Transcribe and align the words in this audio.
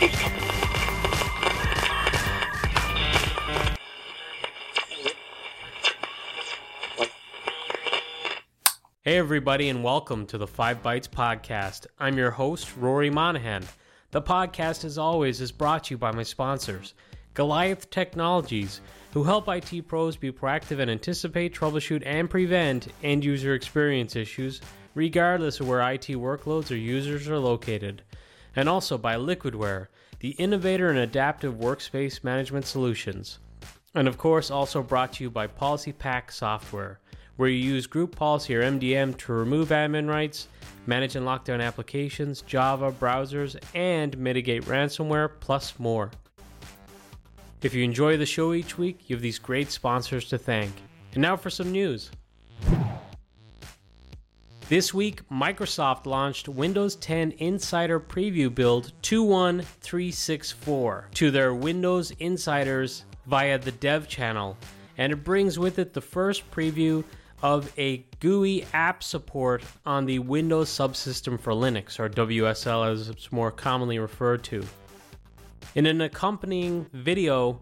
Hey, 0.00 0.08
everybody, 9.04 9.68
and 9.68 9.84
welcome 9.84 10.24
to 10.28 10.38
the 10.38 10.46
Five 10.46 10.82
Bytes 10.82 11.06
Podcast. 11.06 11.86
I'm 11.98 12.16
your 12.16 12.30
host, 12.30 12.74
Rory 12.78 13.10
Monahan. 13.10 13.66
The 14.10 14.22
podcast, 14.22 14.86
as 14.86 14.96
always, 14.96 15.42
is 15.42 15.52
brought 15.52 15.84
to 15.84 15.94
you 15.94 15.98
by 15.98 16.12
my 16.12 16.22
sponsors, 16.22 16.94
Goliath 17.34 17.90
Technologies, 17.90 18.80
who 19.12 19.24
help 19.24 19.48
IT 19.48 19.86
pros 19.86 20.16
be 20.16 20.32
proactive 20.32 20.78
and 20.78 20.90
anticipate, 20.90 21.54
troubleshoot, 21.54 22.04
and 22.06 22.30
prevent 22.30 22.88
end 23.02 23.22
user 23.22 23.52
experience 23.52 24.16
issues, 24.16 24.62
regardless 24.94 25.60
of 25.60 25.68
where 25.68 25.82
IT 25.92 26.06
workloads 26.08 26.70
or 26.70 26.76
users 26.76 27.28
are 27.28 27.38
located. 27.38 28.00
And 28.56 28.68
also 28.68 28.98
by 28.98 29.16
Liquidware, 29.16 29.88
the 30.20 30.30
innovator 30.30 30.90
in 30.90 30.96
adaptive 30.96 31.54
workspace 31.54 32.22
management 32.24 32.66
solutions. 32.66 33.38
And 33.94 34.06
of 34.06 34.18
course, 34.18 34.50
also 34.50 34.82
brought 34.82 35.14
to 35.14 35.24
you 35.24 35.30
by 35.30 35.46
PolicyPak 35.46 36.30
Software 36.30 37.00
where 37.40 37.48
you 37.48 37.72
use 37.72 37.86
group 37.86 38.14
policy 38.14 38.54
or 38.54 38.62
MDM 38.62 39.16
to 39.16 39.32
remove 39.32 39.70
admin 39.70 40.06
rights, 40.06 40.48
manage 40.86 41.16
and 41.16 41.24
lock 41.24 41.42
down 41.42 41.58
applications, 41.58 42.42
Java, 42.42 42.92
browsers, 42.92 43.58
and 43.74 44.18
mitigate 44.18 44.62
ransomware, 44.64 45.30
plus 45.40 45.78
more. 45.78 46.10
If 47.62 47.72
you 47.72 47.82
enjoy 47.82 48.18
the 48.18 48.26
show 48.26 48.52
each 48.52 48.76
week, 48.76 49.08
you 49.08 49.16
have 49.16 49.22
these 49.22 49.38
great 49.38 49.70
sponsors 49.70 50.28
to 50.28 50.36
thank. 50.36 50.70
And 51.14 51.22
now 51.22 51.34
for 51.34 51.48
some 51.48 51.72
news. 51.72 52.10
This 54.70 54.94
week, 54.94 55.28
Microsoft 55.28 56.06
launched 56.06 56.48
Windows 56.48 56.94
10 56.94 57.32
Insider 57.38 57.98
Preview 57.98 58.54
Build 58.54 58.92
21364 59.02 61.08
to 61.12 61.30
their 61.32 61.52
Windows 61.52 62.12
Insiders 62.20 63.04
via 63.26 63.58
the 63.58 63.72
Dev 63.72 64.06
channel, 64.06 64.56
and 64.96 65.12
it 65.12 65.24
brings 65.24 65.58
with 65.58 65.80
it 65.80 65.92
the 65.92 66.00
first 66.00 66.48
preview 66.52 67.02
of 67.42 67.72
a 67.76 68.04
GUI 68.20 68.64
app 68.72 69.02
support 69.02 69.64
on 69.84 70.06
the 70.06 70.20
Windows 70.20 70.68
Subsystem 70.68 71.40
for 71.40 71.52
Linux, 71.52 71.98
or 71.98 72.08
WSL 72.08 72.92
as 72.92 73.08
it's 73.08 73.32
more 73.32 73.50
commonly 73.50 73.98
referred 73.98 74.44
to. 74.44 74.64
In 75.74 75.86
an 75.86 76.00
accompanying 76.00 76.86
video, 76.92 77.58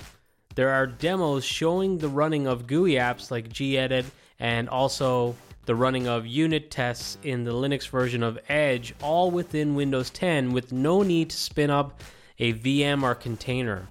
there 0.57 0.69
are 0.69 0.87
demos 0.87 1.43
showing 1.43 1.97
the 1.97 2.11
running 2.11 2.47
of 2.47 2.67
GUI 2.67 2.97
apps 2.97 3.31
like 3.31 3.49
gedit 3.49 4.05
and 4.41 4.69
also 4.69 5.35
the 5.69 5.75
running 5.75 6.09
of 6.09 6.27
unit 6.27 6.71
tests 6.71 7.19
in 7.23 7.45
the 7.45 7.53
Linux 7.53 7.91
version 7.91 8.23
of 8.23 8.39
Edge, 8.49 8.95
all 9.03 9.31
within 9.31 9.75
Windows 9.75 10.09
10 10.09 10.55
with 10.55 10.73
no 10.73 11.03
need 11.03 11.29
to 11.29 11.37
spin 11.37 11.69
up 11.69 12.01
a 12.39 12.55
VM 12.55 13.03
or 13.03 13.15
container. 13.15 13.87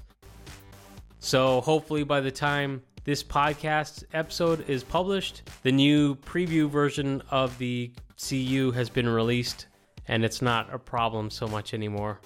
So, 1.20 1.62
hopefully 1.62 2.04
by 2.04 2.20
the 2.20 2.30
time 2.30 2.82
this 3.08 3.24
podcast 3.24 4.04
episode 4.12 4.68
is 4.68 4.84
published, 4.84 5.40
the 5.62 5.72
new 5.72 6.14
preview 6.16 6.68
version 6.68 7.22
of 7.30 7.56
the 7.56 7.90
CU 8.18 8.70
has 8.72 8.90
been 8.90 9.08
released 9.08 9.68
and 10.08 10.26
it's 10.26 10.42
not 10.42 10.68
a 10.74 10.78
problem 10.78 11.30
so 11.30 11.48
much 11.48 11.72
anymore. 11.72 12.20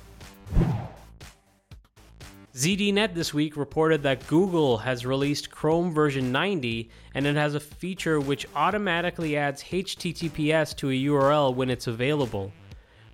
ZDNet 2.52 3.14
this 3.14 3.32
week 3.32 3.56
reported 3.56 4.02
that 4.02 4.26
Google 4.26 4.76
has 4.78 5.06
released 5.06 5.52
Chrome 5.52 5.94
version 5.94 6.32
90 6.32 6.90
and 7.14 7.28
it 7.28 7.36
has 7.36 7.54
a 7.54 7.60
feature 7.60 8.18
which 8.18 8.48
automatically 8.56 9.36
adds 9.36 9.62
HTTPS 9.62 10.74
to 10.78 10.90
a 10.90 11.04
URL 11.04 11.54
when 11.54 11.70
it's 11.70 11.86
available. 11.86 12.50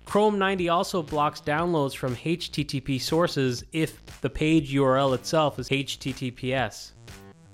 Chrome 0.05 0.39
90 0.39 0.69
also 0.69 1.03
blocks 1.03 1.39
downloads 1.39 1.95
from 1.95 2.15
HTTP 2.15 2.99
sources 2.99 3.63
if 3.73 4.21
the 4.21 4.29
page 4.31 4.73
URL 4.73 5.13
itself 5.13 5.59
is 5.59 5.69
HTTPS. 5.69 6.93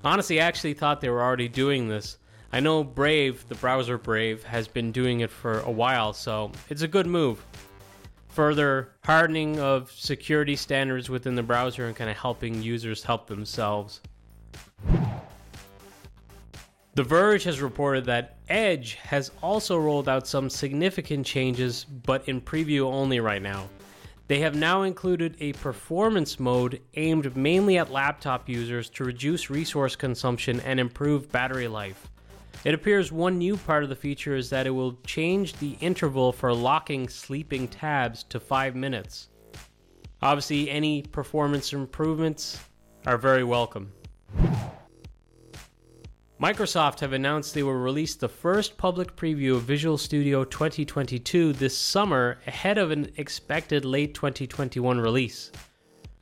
Honestly, 0.06 0.40
I 0.40 0.46
actually 0.46 0.76
thought 0.76 1.02
they 1.02 1.10
were 1.10 1.24
already 1.24 1.50
doing 1.50 1.90
this. 1.90 2.20
I 2.54 2.60
know 2.62 2.84
Brave, 2.84 3.46
the 3.50 3.56
browser 3.56 3.98
Brave, 3.98 4.44
has 4.44 4.68
been 4.68 4.92
doing 4.92 5.20
it 5.20 5.32
for 5.32 5.60
a 5.62 5.72
while, 5.72 6.14
so 6.14 6.52
it's 6.70 6.84
a 6.84 6.88
good 6.88 7.08
move 7.08 7.44
further 8.36 8.92
hardening 9.06 9.58
of 9.62 9.90
security 9.94 10.58
standards 10.58 11.10
within 11.10 11.36
the 11.36 11.42
browser 11.42 11.86
and 11.86 11.96
kind 11.96 12.10
of 12.10 12.18
helping 12.18 12.62
users 12.62 13.02
help 13.02 13.28
themselves. 13.28 14.02
The 16.96 17.04
Verge 17.04 17.46
has 17.46 17.62
reported 17.62 18.04
that 18.06 18.36
Edge 18.50 18.96
has 18.96 19.32
also 19.42 19.78
rolled 19.78 20.10
out 20.10 20.28
some 20.28 20.50
significant 20.50 21.26
changes, 21.26 21.86
but 21.86 22.28
in 22.28 22.42
preview 22.42 22.82
only 22.82 23.22
right 23.22 23.42
now. 23.42 23.70
They 24.28 24.40
have 24.40 24.56
now 24.56 24.81
included 24.81 25.36
a 25.40 25.53
performance 25.53 26.40
mode 26.40 26.81
aimed 26.96 27.38
mainly 27.38 27.78
at 27.78 27.91
laptop 27.91 28.50
users 28.50 28.90
to 28.91 29.03
reduce 29.03 29.52
resource 29.52 29.96
consumption 29.96 30.59
and 30.62 30.80
improve 30.80 31.31
battery 31.31 31.68
life. 31.68 32.09
It 32.64 32.74
appears 32.74 33.12
one 33.12 33.38
new 33.38 33.56
part 33.56 33.84
of 33.84 33.90
the 33.90 33.96
feature 33.96 34.35
is 34.35 34.50
that 34.50 34.66
it 34.66 34.72
will 34.72 34.97
change 35.06 35.53
the 35.53 35.78
interval 35.80 36.32
for 36.32 36.52
locking 36.52 37.08
sleeping 37.08 37.67
tabs 37.67 38.23
to 38.23 38.40
5 38.40 38.76
minutes. 38.76 39.29
Obviously, 40.23 40.72
any 40.72 41.03
performance 41.03 41.72
improvements 41.72 42.59
are 43.05 43.20
very 43.20 43.44
welcome. 43.44 43.91
Microsoft 46.41 46.99
have 46.99 47.14
announced 47.14 47.53
they 47.53 47.64
will 47.64 47.73
release 47.73 48.14
the 48.14 48.28
first 48.28 48.78
public 48.78 49.16
preview 49.16 49.55
of 49.55 49.61
Visual 49.61 49.97
Studio 49.97 50.43
2022 50.43 51.53
this 51.53 51.78
summer 51.78 52.40
ahead 52.46 52.78
of 52.78 52.91
an 52.91 53.09
expected 53.16 53.85
late 53.85 54.14
2021 54.14 54.99
release. 54.99 55.49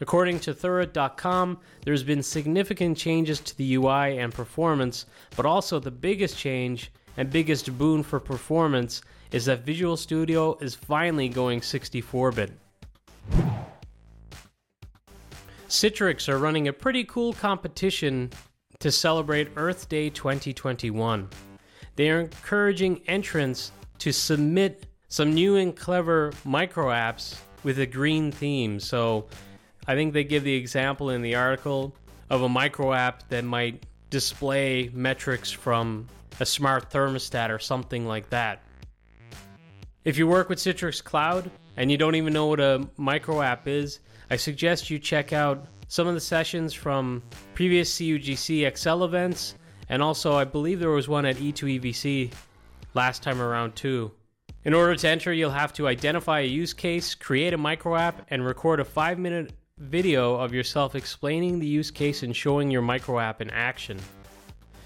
According 0.02 0.40
to 0.42 0.54
Thurrott.com, 0.54 1.58
there's 1.84 2.04
been 2.04 2.22
significant 2.22 2.96
changes 2.96 3.40
to 3.40 3.58
the 3.58 3.74
UI 3.74 4.20
and 4.20 4.32
performance, 4.32 5.08
but 5.36 5.48
also 5.48 5.80
the 5.80 5.90
biggest 5.90 6.38
change 6.38 6.92
and 7.18 7.32
biggest 7.32 7.76
boon 7.80 8.04
for 8.04 8.20
performance 8.20 9.02
is 9.32 9.46
that 9.46 9.66
Visual 9.66 9.98
Studio 9.98 10.56
is 10.62 10.76
finally 10.76 11.28
going 11.28 11.60
64 11.60 12.34
bit. 12.34 12.52
Citrix 15.68 16.30
are 16.30 16.38
running 16.38 16.68
a 16.68 16.74
pretty 16.74 17.04
cool 17.04 17.34
competition 17.34 18.30
to 18.84 18.92
celebrate 18.92 19.48
Earth 19.56 19.88
Day 19.88 20.10
2021. 20.10 21.30
They 21.96 22.10
are 22.10 22.20
encouraging 22.20 23.02
entrants 23.08 23.72
to 24.00 24.12
submit 24.12 24.88
some 25.08 25.34
new 25.34 25.56
and 25.56 25.74
clever 25.74 26.34
micro 26.44 26.88
apps 26.88 27.40
with 27.64 27.80
a 27.80 27.86
green 27.86 28.30
theme. 28.30 28.82
So 28.82 29.28
I 29.88 29.96
think 29.96 30.12
they 30.12 30.26
give 30.26 30.44
the 30.44 30.56
example 30.56 31.12
in 31.12 31.22
the 31.22 31.36
article 31.36 31.96
of 32.30 32.42
a 32.42 32.50
micro 32.50 32.92
app 32.92 33.30
that 33.30 33.46
might 33.46 33.86
display 34.10 34.90
metrics 34.92 35.50
from 35.50 36.10
a 36.42 36.46
smart 36.46 36.92
thermostat 36.92 37.52
or 37.52 37.60
something 37.60 38.06
like 38.06 38.32
that. 38.32 38.64
If 40.04 40.18
you 40.18 40.28
work 40.28 40.50
with 40.50 40.60
Citrix 40.60 41.02
Cloud 41.02 41.50
and 41.78 41.90
you 41.90 41.98
don't 41.98 42.16
even 42.16 42.34
know 42.34 42.48
what 42.48 42.60
a 42.60 42.86
micro 42.98 43.42
app 43.42 43.66
is, 43.66 44.02
I 44.30 44.36
suggest 44.36 44.90
you 44.90 45.00
check 45.00 45.32
out 45.32 45.68
some 45.94 46.08
of 46.08 46.16
the 46.16 46.20
sessions 46.20 46.74
from 46.74 47.22
previous 47.54 48.00
CUGC 48.00 48.76
XL 48.76 49.04
events, 49.04 49.54
and 49.90 50.02
also 50.02 50.34
I 50.34 50.44
believe 50.44 50.80
there 50.80 50.90
was 50.90 51.08
one 51.08 51.24
at 51.24 51.36
E2EVC 51.36 52.32
last 52.96 53.22
time 53.22 53.40
around 53.40 53.76
too. 53.76 54.12
In 54.66 54.74
order 54.74 54.96
to 54.96 55.08
enter, 55.08 55.32
you'll 55.32 55.52
have 55.52 55.72
to 55.74 55.88
identify 55.88 56.40
a 56.40 56.48
use 56.48 56.74
case, 56.74 57.14
create 57.14 57.54
a 57.54 57.60
micro 57.60 57.96
app, 57.96 58.26
and 58.32 58.44
record 58.44 58.80
a 58.80 58.84
five 58.84 59.20
minute 59.20 59.54
video 59.78 60.34
of 60.34 60.52
yourself 60.52 60.96
explaining 60.96 61.60
the 61.60 61.68
use 61.68 61.92
case 61.92 62.24
and 62.24 62.36
showing 62.36 62.72
your 62.72 62.82
micro 62.82 63.20
app 63.20 63.40
in 63.40 63.52
action. 63.52 64.00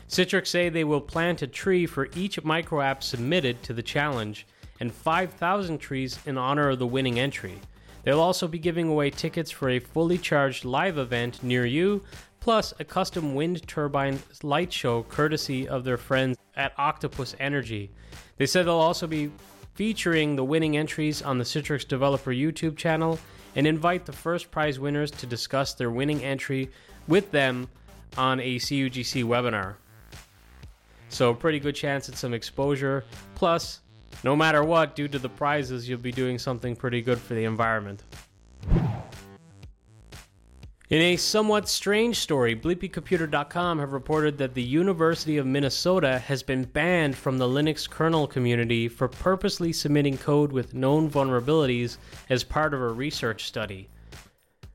Citrix 0.09 0.47
say 0.47 0.67
they 0.67 0.83
will 0.83 0.99
plant 0.99 1.41
a 1.41 1.47
tree 1.47 1.85
for 1.85 2.09
each 2.17 2.43
micro 2.43 2.81
app 2.81 3.01
submitted 3.01 3.63
to 3.63 3.71
the 3.71 3.81
challenge 3.81 4.45
and 4.81 4.93
5,000 4.93 5.77
trees 5.77 6.19
in 6.25 6.37
honor 6.37 6.71
of 6.71 6.79
the 6.79 6.85
winning 6.85 7.17
entry. 7.17 7.61
They'll 8.07 8.21
also 8.21 8.47
be 8.47 8.57
giving 8.57 8.87
away 8.87 9.09
tickets 9.09 9.51
for 9.51 9.67
a 9.67 9.79
fully 9.79 10.17
charged 10.17 10.63
live 10.63 10.97
event 10.97 11.43
near 11.43 11.65
you, 11.65 12.05
plus 12.39 12.73
a 12.79 12.85
custom 12.85 13.35
wind 13.35 13.67
turbine 13.67 14.21
light 14.43 14.71
show 14.71 15.03
courtesy 15.03 15.67
of 15.67 15.83
their 15.83 15.97
friends 15.97 16.37
at 16.55 16.71
Octopus 16.77 17.35
Energy. 17.37 17.91
They 18.37 18.45
said 18.45 18.65
they'll 18.65 18.75
also 18.75 19.07
be 19.07 19.29
featuring 19.73 20.37
the 20.37 20.45
winning 20.45 20.77
entries 20.77 21.21
on 21.21 21.37
the 21.37 21.43
Citrix 21.43 21.85
Developer 21.85 22.31
YouTube 22.31 22.77
channel 22.77 23.19
and 23.57 23.67
invite 23.67 24.05
the 24.05 24.13
first 24.13 24.51
prize 24.51 24.79
winners 24.79 25.11
to 25.11 25.25
discuss 25.25 25.73
their 25.73 25.91
winning 25.91 26.23
entry 26.23 26.71
with 27.09 27.29
them 27.31 27.67
on 28.17 28.39
a 28.39 28.55
CUGC 28.55 29.25
webinar. 29.25 29.75
So, 31.09 31.33
pretty 31.33 31.59
good 31.59 31.75
chance 31.75 32.07
at 32.07 32.15
some 32.15 32.33
exposure. 32.33 33.03
Plus, 33.35 33.81
no 34.23 34.35
matter 34.35 34.63
what, 34.63 34.95
due 34.95 35.07
to 35.07 35.19
the 35.19 35.29
prizes, 35.29 35.87
you'll 35.87 35.99
be 35.99 36.11
doing 36.11 36.39
something 36.39 36.75
pretty 36.75 37.01
good 37.01 37.19
for 37.19 37.33
the 37.33 37.43
environment. 37.43 38.03
In 40.89 41.01
a 41.01 41.17
somewhat 41.17 41.67
strange 41.67 42.17
story, 42.17 42.55
BleepingComputer.com 42.55 43.79
have 43.79 43.91
reported 43.91 44.37
that 44.37 44.53
the 44.53 44.63
University 44.63 45.35
of 45.35 45.45
Minnesota 45.45 46.17
has 46.17 46.41
been 46.41 46.63
banned 46.63 47.13
from 47.17 47.37
the 47.37 47.45
Linux 47.45 47.89
kernel 47.89 48.25
community 48.25 48.87
for 48.87 49.09
purposely 49.09 49.73
submitting 49.73 50.17
code 50.17 50.53
with 50.53 50.73
known 50.73 51.09
vulnerabilities 51.09 51.97
as 52.29 52.45
part 52.45 52.73
of 52.73 52.81
a 52.81 52.87
research 52.87 53.47
study. 53.47 53.89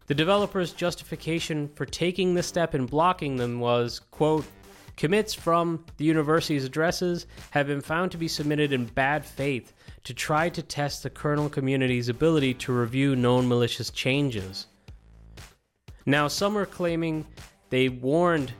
The 0.06 0.14
developers' 0.14 0.74
justification 0.74 1.70
for 1.74 1.86
taking 1.86 2.34
this 2.34 2.46
step 2.46 2.74
and 2.74 2.90
blocking 2.90 3.36
them 3.36 3.58
was, 3.58 3.98
quote, 3.98 4.44
Commits 4.96 5.34
from 5.34 5.84
the 5.96 6.04
university's 6.04 6.64
addresses 6.64 7.26
have 7.50 7.66
been 7.66 7.80
found 7.80 8.12
to 8.12 8.18
be 8.18 8.28
submitted 8.28 8.72
in 8.72 8.84
bad 8.84 9.24
faith 9.24 9.72
to 10.04 10.14
try 10.14 10.48
to 10.50 10.62
test 10.62 11.02
the 11.02 11.10
kernel 11.10 11.48
community's 11.48 12.08
ability 12.08 12.54
to 12.54 12.72
review 12.72 13.16
known 13.16 13.48
malicious 13.48 13.90
changes. 13.90 14.66
Now, 16.04 16.28
some 16.28 16.58
are 16.58 16.66
claiming 16.66 17.26
they 17.70 17.88
warned 17.88 18.52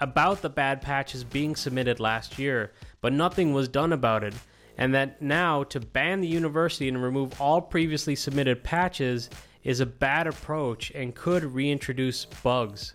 about 0.00 0.42
the 0.42 0.50
bad 0.50 0.82
patches 0.82 1.24
being 1.24 1.54
submitted 1.54 2.00
last 2.00 2.38
year, 2.38 2.72
but 3.00 3.12
nothing 3.12 3.52
was 3.52 3.68
done 3.68 3.92
about 3.92 4.24
it, 4.24 4.34
and 4.76 4.94
that 4.94 5.22
now 5.22 5.62
to 5.64 5.80
ban 5.80 6.20
the 6.20 6.28
university 6.28 6.88
and 6.88 7.02
remove 7.02 7.40
all 7.40 7.60
previously 7.60 8.16
submitted 8.16 8.64
patches 8.64 9.30
is 9.62 9.80
a 9.80 9.86
bad 9.86 10.26
approach 10.26 10.90
and 10.94 11.14
could 11.14 11.44
reintroduce 11.44 12.24
bugs. 12.24 12.94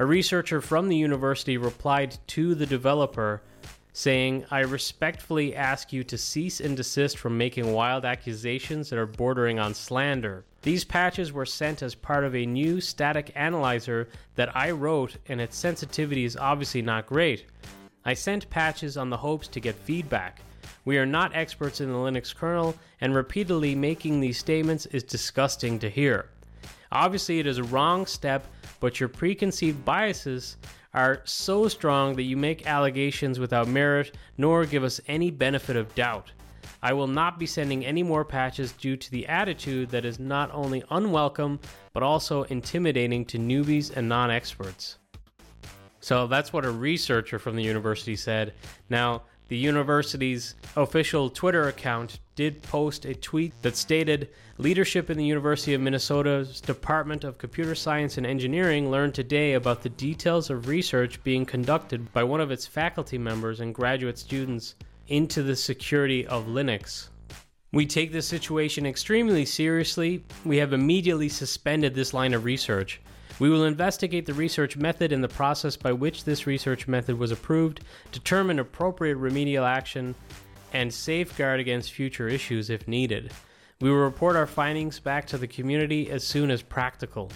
A 0.00 0.06
researcher 0.06 0.60
from 0.60 0.88
the 0.88 0.96
university 0.96 1.56
replied 1.56 2.18
to 2.28 2.54
the 2.54 2.66
developer 2.66 3.42
saying, 3.92 4.44
I 4.48 4.60
respectfully 4.60 5.56
ask 5.56 5.92
you 5.92 6.04
to 6.04 6.16
cease 6.16 6.60
and 6.60 6.76
desist 6.76 7.18
from 7.18 7.36
making 7.36 7.72
wild 7.72 8.04
accusations 8.04 8.90
that 8.90 8.98
are 9.00 9.06
bordering 9.06 9.58
on 9.58 9.74
slander. 9.74 10.44
These 10.62 10.84
patches 10.84 11.32
were 11.32 11.44
sent 11.44 11.82
as 11.82 11.96
part 11.96 12.22
of 12.22 12.36
a 12.36 12.46
new 12.46 12.80
static 12.80 13.32
analyzer 13.34 14.08
that 14.36 14.54
I 14.54 14.70
wrote, 14.70 15.16
and 15.26 15.40
its 15.40 15.56
sensitivity 15.56 16.24
is 16.24 16.36
obviously 16.36 16.80
not 16.80 17.06
great. 17.06 17.46
I 18.04 18.14
sent 18.14 18.48
patches 18.50 18.96
on 18.96 19.10
the 19.10 19.16
hopes 19.16 19.48
to 19.48 19.58
get 19.58 19.74
feedback. 19.74 20.42
We 20.84 20.98
are 20.98 21.06
not 21.06 21.34
experts 21.34 21.80
in 21.80 21.90
the 21.90 21.98
Linux 21.98 22.32
kernel, 22.32 22.76
and 23.00 23.16
repeatedly 23.16 23.74
making 23.74 24.20
these 24.20 24.38
statements 24.38 24.86
is 24.86 25.02
disgusting 25.02 25.80
to 25.80 25.90
hear. 25.90 26.30
Obviously, 26.92 27.38
it 27.38 27.46
is 27.46 27.58
a 27.58 27.64
wrong 27.64 28.06
step 28.06 28.46
but 28.80 29.00
your 29.00 29.08
preconceived 29.08 29.84
biases 29.84 30.56
are 30.94 31.22
so 31.24 31.68
strong 31.68 32.16
that 32.16 32.22
you 32.22 32.36
make 32.36 32.66
allegations 32.66 33.38
without 33.38 33.68
merit 33.68 34.16
nor 34.36 34.64
give 34.64 34.84
us 34.84 35.00
any 35.08 35.30
benefit 35.30 35.76
of 35.76 35.94
doubt. 35.94 36.32
I 36.82 36.92
will 36.92 37.08
not 37.08 37.38
be 37.38 37.46
sending 37.46 37.84
any 37.84 38.02
more 38.02 38.24
patches 38.24 38.72
due 38.72 38.96
to 38.96 39.10
the 39.10 39.26
attitude 39.26 39.90
that 39.90 40.04
is 40.04 40.20
not 40.20 40.50
only 40.52 40.84
unwelcome 40.90 41.58
but 41.92 42.02
also 42.02 42.44
intimidating 42.44 43.24
to 43.26 43.38
newbies 43.38 43.96
and 43.96 44.08
non 44.08 44.30
experts. 44.30 44.98
So 46.00 46.28
that's 46.28 46.52
what 46.52 46.64
a 46.64 46.70
researcher 46.70 47.40
from 47.40 47.56
the 47.56 47.62
university 47.62 48.14
said. 48.14 48.54
Now, 48.88 49.22
the 49.48 49.56
university's 49.56 50.54
official 50.76 51.30
Twitter 51.30 51.68
account 51.68 52.20
did 52.36 52.62
post 52.62 53.04
a 53.04 53.14
tweet 53.14 53.52
that 53.62 53.76
stated 53.76 54.28
Leadership 54.58 55.08
in 55.08 55.16
the 55.16 55.24
University 55.24 55.74
of 55.74 55.80
Minnesota's 55.80 56.60
Department 56.60 57.24
of 57.24 57.38
Computer 57.38 57.74
Science 57.74 58.18
and 58.18 58.26
Engineering 58.26 58.90
learned 58.90 59.14
today 59.14 59.54
about 59.54 59.82
the 59.82 59.88
details 59.88 60.50
of 60.50 60.68
research 60.68 61.22
being 61.24 61.46
conducted 61.46 62.12
by 62.12 62.22
one 62.22 62.40
of 62.40 62.50
its 62.50 62.66
faculty 62.66 63.18
members 63.18 63.60
and 63.60 63.74
graduate 63.74 64.18
students 64.18 64.74
into 65.08 65.42
the 65.42 65.56
security 65.56 66.26
of 66.26 66.46
Linux. 66.46 67.08
We 67.72 67.86
take 67.86 68.12
this 68.12 68.26
situation 68.26 68.86
extremely 68.86 69.44
seriously. 69.44 70.24
We 70.44 70.58
have 70.58 70.72
immediately 70.72 71.28
suspended 71.28 71.94
this 71.94 72.14
line 72.14 72.34
of 72.34 72.44
research. 72.44 73.00
We 73.38 73.50
will 73.50 73.64
investigate 73.64 74.26
the 74.26 74.34
research 74.34 74.76
method 74.76 75.12
and 75.12 75.22
the 75.22 75.28
process 75.28 75.76
by 75.76 75.92
which 75.92 76.24
this 76.24 76.46
research 76.46 76.88
method 76.88 77.18
was 77.18 77.30
approved, 77.30 77.80
determine 78.10 78.58
appropriate 78.58 79.16
remedial 79.16 79.64
action, 79.64 80.16
and 80.72 80.92
safeguard 80.92 81.60
against 81.60 81.92
future 81.92 82.28
issues 82.28 82.68
if 82.68 82.88
needed. 82.88 83.32
We 83.80 83.90
will 83.90 83.98
report 83.98 84.34
our 84.34 84.46
findings 84.46 84.98
back 84.98 85.26
to 85.28 85.38
the 85.38 85.46
community 85.46 86.10
as 86.10 86.24
soon 86.24 86.50
as 86.50 86.62
practical. 86.62 87.30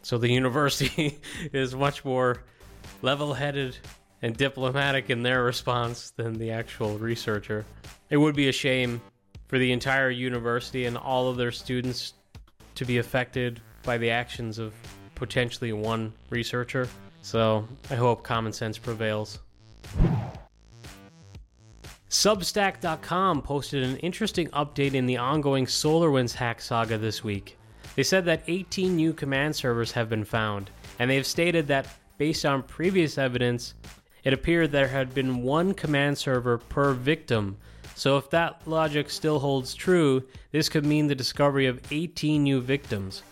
So 0.00 0.16
the 0.16 0.30
university 0.30 1.20
is 1.52 1.74
much 1.74 2.02
more 2.04 2.44
level 3.02 3.34
headed 3.34 3.76
and 4.22 4.34
diplomatic 4.36 5.10
in 5.10 5.22
their 5.22 5.44
response 5.44 6.10
than 6.10 6.38
the 6.38 6.50
actual 6.50 6.96
researcher. 6.96 7.66
It 8.08 8.16
would 8.16 8.34
be 8.34 8.48
a 8.48 8.52
shame 8.52 9.02
for 9.48 9.58
the 9.58 9.70
entire 9.72 10.10
university 10.10 10.86
and 10.86 10.96
all 10.96 11.28
of 11.28 11.36
their 11.36 11.52
students 11.52 12.14
to 12.76 12.86
be 12.86 12.98
affected 12.98 13.60
by 13.82 13.98
the 13.98 14.10
actions 14.10 14.58
of 14.58 14.74
potentially 15.14 15.72
one 15.72 16.12
researcher. 16.30 16.88
So 17.22 17.66
I 17.90 17.94
hope 17.94 18.22
common 18.22 18.52
sense 18.52 18.78
prevails. 18.78 19.38
Substack.com 22.10 23.40
posted 23.40 23.82
an 23.84 23.96
interesting 23.98 24.48
update 24.48 24.92
in 24.94 25.06
the 25.06 25.16
ongoing 25.16 25.64
SolarWinds 25.64 26.34
hack 26.34 26.60
saga 26.60 26.98
this 26.98 27.24
week. 27.24 27.56
They 27.96 28.02
said 28.02 28.26
that 28.26 28.42
18 28.46 28.94
new 28.94 29.12
command 29.12 29.56
servers 29.56 29.92
have 29.92 30.10
been 30.10 30.24
found, 30.24 30.70
and 30.98 31.10
they 31.10 31.16
have 31.16 31.26
stated 31.26 31.68
that, 31.68 31.86
based 32.18 32.44
on 32.44 32.64
previous 32.64 33.16
evidence, 33.16 33.74
it 34.24 34.32
appeared 34.32 34.70
there 34.72 34.88
had 34.88 35.14
been 35.14 35.42
one 35.42 35.72
command 35.72 36.18
server 36.18 36.58
per 36.58 36.92
victim. 36.92 37.56
So, 37.94 38.18
if 38.18 38.30
that 38.30 38.60
logic 38.66 39.10
still 39.10 39.38
holds 39.38 39.74
true, 39.74 40.22
this 40.50 40.68
could 40.68 40.86
mean 40.86 41.06
the 41.06 41.14
discovery 41.14 41.66
of 41.66 41.80
18 41.90 42.42
new 42.42 42.60
victims. 42.60 43.22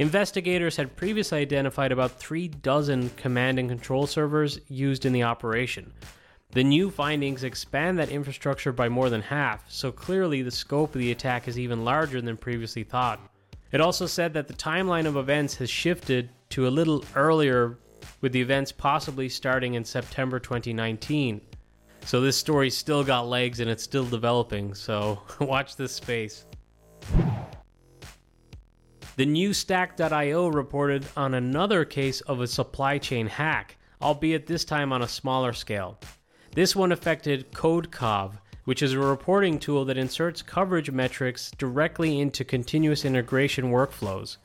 Investigators 0.00 0.78
had 0.78 0.96
previously 0.96 1.40
identified 1.40 1.92
about 1.92 2.18
three 2.18 2.48
dozen 2.48 3.10
command 3.18 3.58
and 3.58 3.68
control 3.68 4.06
servers 4.06 4.58
used 4.66 5.04
in 5.04 5.12
the 5.12 5.24
operation. 5.24 5.92
The 6.52 6.64
new 6.64 6.88
findings 6.90 7.44
expand 7.44 7.98
that 7.98 8.08
infrastructure 8.08 8.72
by 8.72 8.88
more 8.88 9.10
than 9.10 9.20
half, 9.20 9.70
so 9.70 9.92
clearly 9.92 10.40
the 10.40 10.50
scope 10.50 10.94
of 10.94 11.00
the 11.00 11.10
attack 11.10 11.48
is 11.48 11.58
even 11.58 11.84
larger 11.84 12.22
than 12.22 12.38
previously 12.38 12.82
thought. 12.82 13.20
It 13.72 13.82
also 13.82 14.06
said 14.06 14.32
that 14.32 14.48
the 14.48 14.54
timeline 14.54 15.04
of 15.04 15.18
events 15.18 15.56
has 15.56 15.68
shifted 15.68 16.30
to 16.48 16.66
a 16.66 16.70
little 16.70 17.04
earlier, 17.14 17.76
with 18.22 18.32
the 18.32 18.40
events 18.40 18.72
possibly 18.72 19.28
starting 19.28 19.74
in 19.74 19.84
September 19.84 20.40
2019. 20.40 21.42
So 22.06 22.22
this 22.22 22.38
story 22.38 22.70
still 22.70 23.04
got 23.04 23.28
legs 23.28 23.60
and 23.60 23.68
it's 23.68 23.82
still 23.82 24.06
developing, 24.06 24.72
so 24.72 25.20
watch 25.40 25.76
this 25.76 25.92
space. 25.92 26.46
The 29.20 29.26
new 29.26 29.52
Stack.io 29.52 30.48
reported 30.48 31.04
on 31.14 31.34
another 31.34 31.84
case 31.84 32.22
of 32.22 32.40
a 32.40 32.46
supply 32.46 32.96
chain 32.96 33.26
hack, 33.26 33.76
albeit 34.00 34.46
this 34.46 34.64
time 34.64 34.94
on 34.94 35.02
a 35.02 35.08
smaller 35.08 35.52
scale. 35.52 35.98
This 36.54 36.74
one 36.74 36.90
affected 36.90 37.52
CodeCov, 37.52 38.38
which 38.64 38.80
is 38.82 38.94
a 38.94 38.98
reporting 38.98 39.58
tool 39.58 39.84
that 39.84 39.98
inserts 39.98 40.40
coverage 40.40 40.90
metrics 40.90 41.50
directly 41.58 42.20
into 42.20 42.46
continuous 42.46 43.04
integration 43.04 43.66
workflows. 43.70 44.38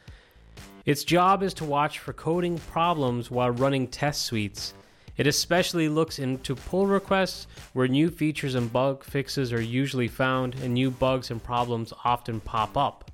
Its 0.85 1.05
job 1.05 1.41
is 1.41 1.53
to 1.53 1.63
watch 1.63 1.99
for 1.99 2.11
coding 2.11 2.57
problems 2.57 3.31
while 3.31 3.51
running 3.51 3.87
test 3.87 4.23
suites. 4.23 4.73
It 5.15 5.25
especially 5.25 5.87
looks 5.87 6.19
into 6.19 6.53
pull 6.53 6.85
requests 6.85 7.47
where 7.71 7.87
new 7.87 8.09
features 8.09 8.55
and 8.55 8.73
bug 8.73 9.05
fixes 9.05 9.53
are 9.53 9.61
usually 9.61 10.09
found 10.09 10.55
and 10.55 10.73
new 10.73 10.91
bugs 10.91 11.31
and 11.31 11.41
problems 11.41 11.93
often 12.03 12.41
pop 12.41 12.75
up. 12.75 13.09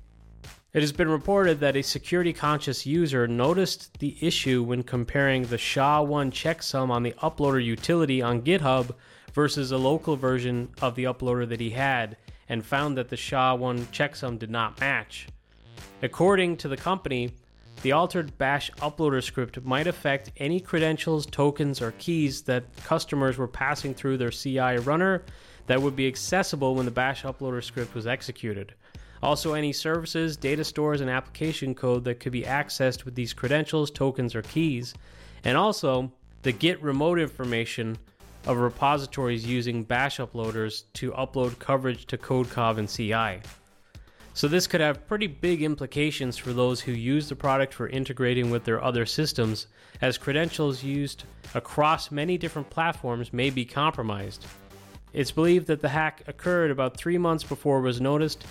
It 0.72 0.80
has 0.80 0.92
been 0.92 1.10
reported 1.10 1.60
that 1.60 1.76
a 1.76 1.82
security 1.82 2.32
conscious 2.32 2.86
user 2.86 3.28
noticed 3.28 3.98
the 3.98 4.16
issue 4.22 4.62
when 4.62 4.82
comparing 4.82 5.42
the 5.42 5.58
SHA-1 5.58 6.30
checksum 6.30 6.88
on 6.88 7.02
the 7.02 7.12
uploader 7.22 7.62
utility 7.62 8.22
on 8.22 8.40
GitHub 8.40 8.94
versus 9.34 9.70
a 9.70 9.76
local 9.76 10.16
version 10.16 10.70
of 10.80 10.94
the 10.94 11.04
uploader 11.04 11.46
that 11.46 11.60
he 11.60 11.70
had 11.70 12.16
and 12.48 12.64
found 12.64 12.96
that 12.96 13.10
the 13.10 13.18
SHA-1 13.18 13.86
checksum 13.88 14.38
did 14.38 14.50
not 14.50 14.80
match. 14.80 15.26
According 16.00 16.56
to 16.56 16.68
the 16.68 16.76
company, 16.78 17.32
the 17.82 17.92
altered 17.92 18.38
bash 18.38 18.70
uploader 18.78 19.22
script 19.22 19.62
might 19.64 19.86
affect 19.86 20.32
any 20.38 20.58
credentials, 20.58 21.26
tokens, 21.26 21.82
or 21.82 21.92
keys 21.98 22.42
that 22.42 22.64
customers 22.84 23.36
were 23.36 23.48
passing 23.48 23.92
through 23.92 24.16
their 24.16 24.30
CI 24.30 24.78
runner 24.78 25.22
that 25.66 25.82
would 25.82 25.96
be 25.96 26.06
accessible 26.06 26.74
when 26.74 26.86
the 26.86 26.90
bash 26.90 27.24
uploader 27.24 27.62
script 27.62 27.94
was 27.94 28.06
executed. 28.06 28.74
Also, 29.22 29.54
any 29.54 29.72
services, 29.72 30.36
data 30.36 30.64
stores, 30.64 31.00
and 31.00 31.08
application 31.08 31.74
code 31.74 32.02
that 32.04 32.18
could 32.18 32.32
be 32.32 32.42
accessed 32.42 33.04
with 33.04 33.14
these 33.14 33.32
credentials, 33.32 33.90
tokens, 33.90 34.34
or 34.34 34.42
keys. 34.42 34.94
And 35.44 35.56
also, 35.56 36.10
the 36.42 36.50
Git 36.50 36.82
remote 36.82 37.20
information 37.20 37.96
of 38.46 38.56
repositories 38.56 39.46
using 39.46 39.84
bash 39.84 40.18
uploaders 40.18 40.84
to 40.94 41.12
upload 41.12 41.58
coverage 41.60 42.06
to 42.06 42.18
CodeCov 42.18 42.78
and 42.78 42.88
CI. 42.88 43.40
So, 44.34 44.48
this 44.48 44.66
could 44.66 44.80
have 44.80 45.06
pretty 45.06 45.28
big 45.28 45.62
implications 45.62 46.36
for 46.36 46.52
those 46.52 46.80
who 46.80 46.90
use 46.90 47.28
the 47.28 47.36
product 47.36 47.74
for 47.74 47.88
integrating 47.88 48.50
with 48.50 48.64
their 48.64 48.82
other 48.82 49.06
systems, 49.06 49.68
as 50.00 50.18
credentials 50.18 50.82
used 50.82 51.22
across 51.54 52.10
many 52.10 52.36
different 52.36 52.70
platforms 52.70 53.32
may 53.32 53.50
be 53.50 53.64
compromised. 53.64 54.46
It's 55.12 55.30
believed 55.30 55.66
that 55.66 55.80
the 55.80 55.90
hack 55.90 56.22
occurred 56.26 56.70
about 56.70 56.96
three 56.96 57.18
months 57.18 57.44
before 57.44 57.78
it 57.78 57.82
was 57.82 58.00
noticed 58.00 58.44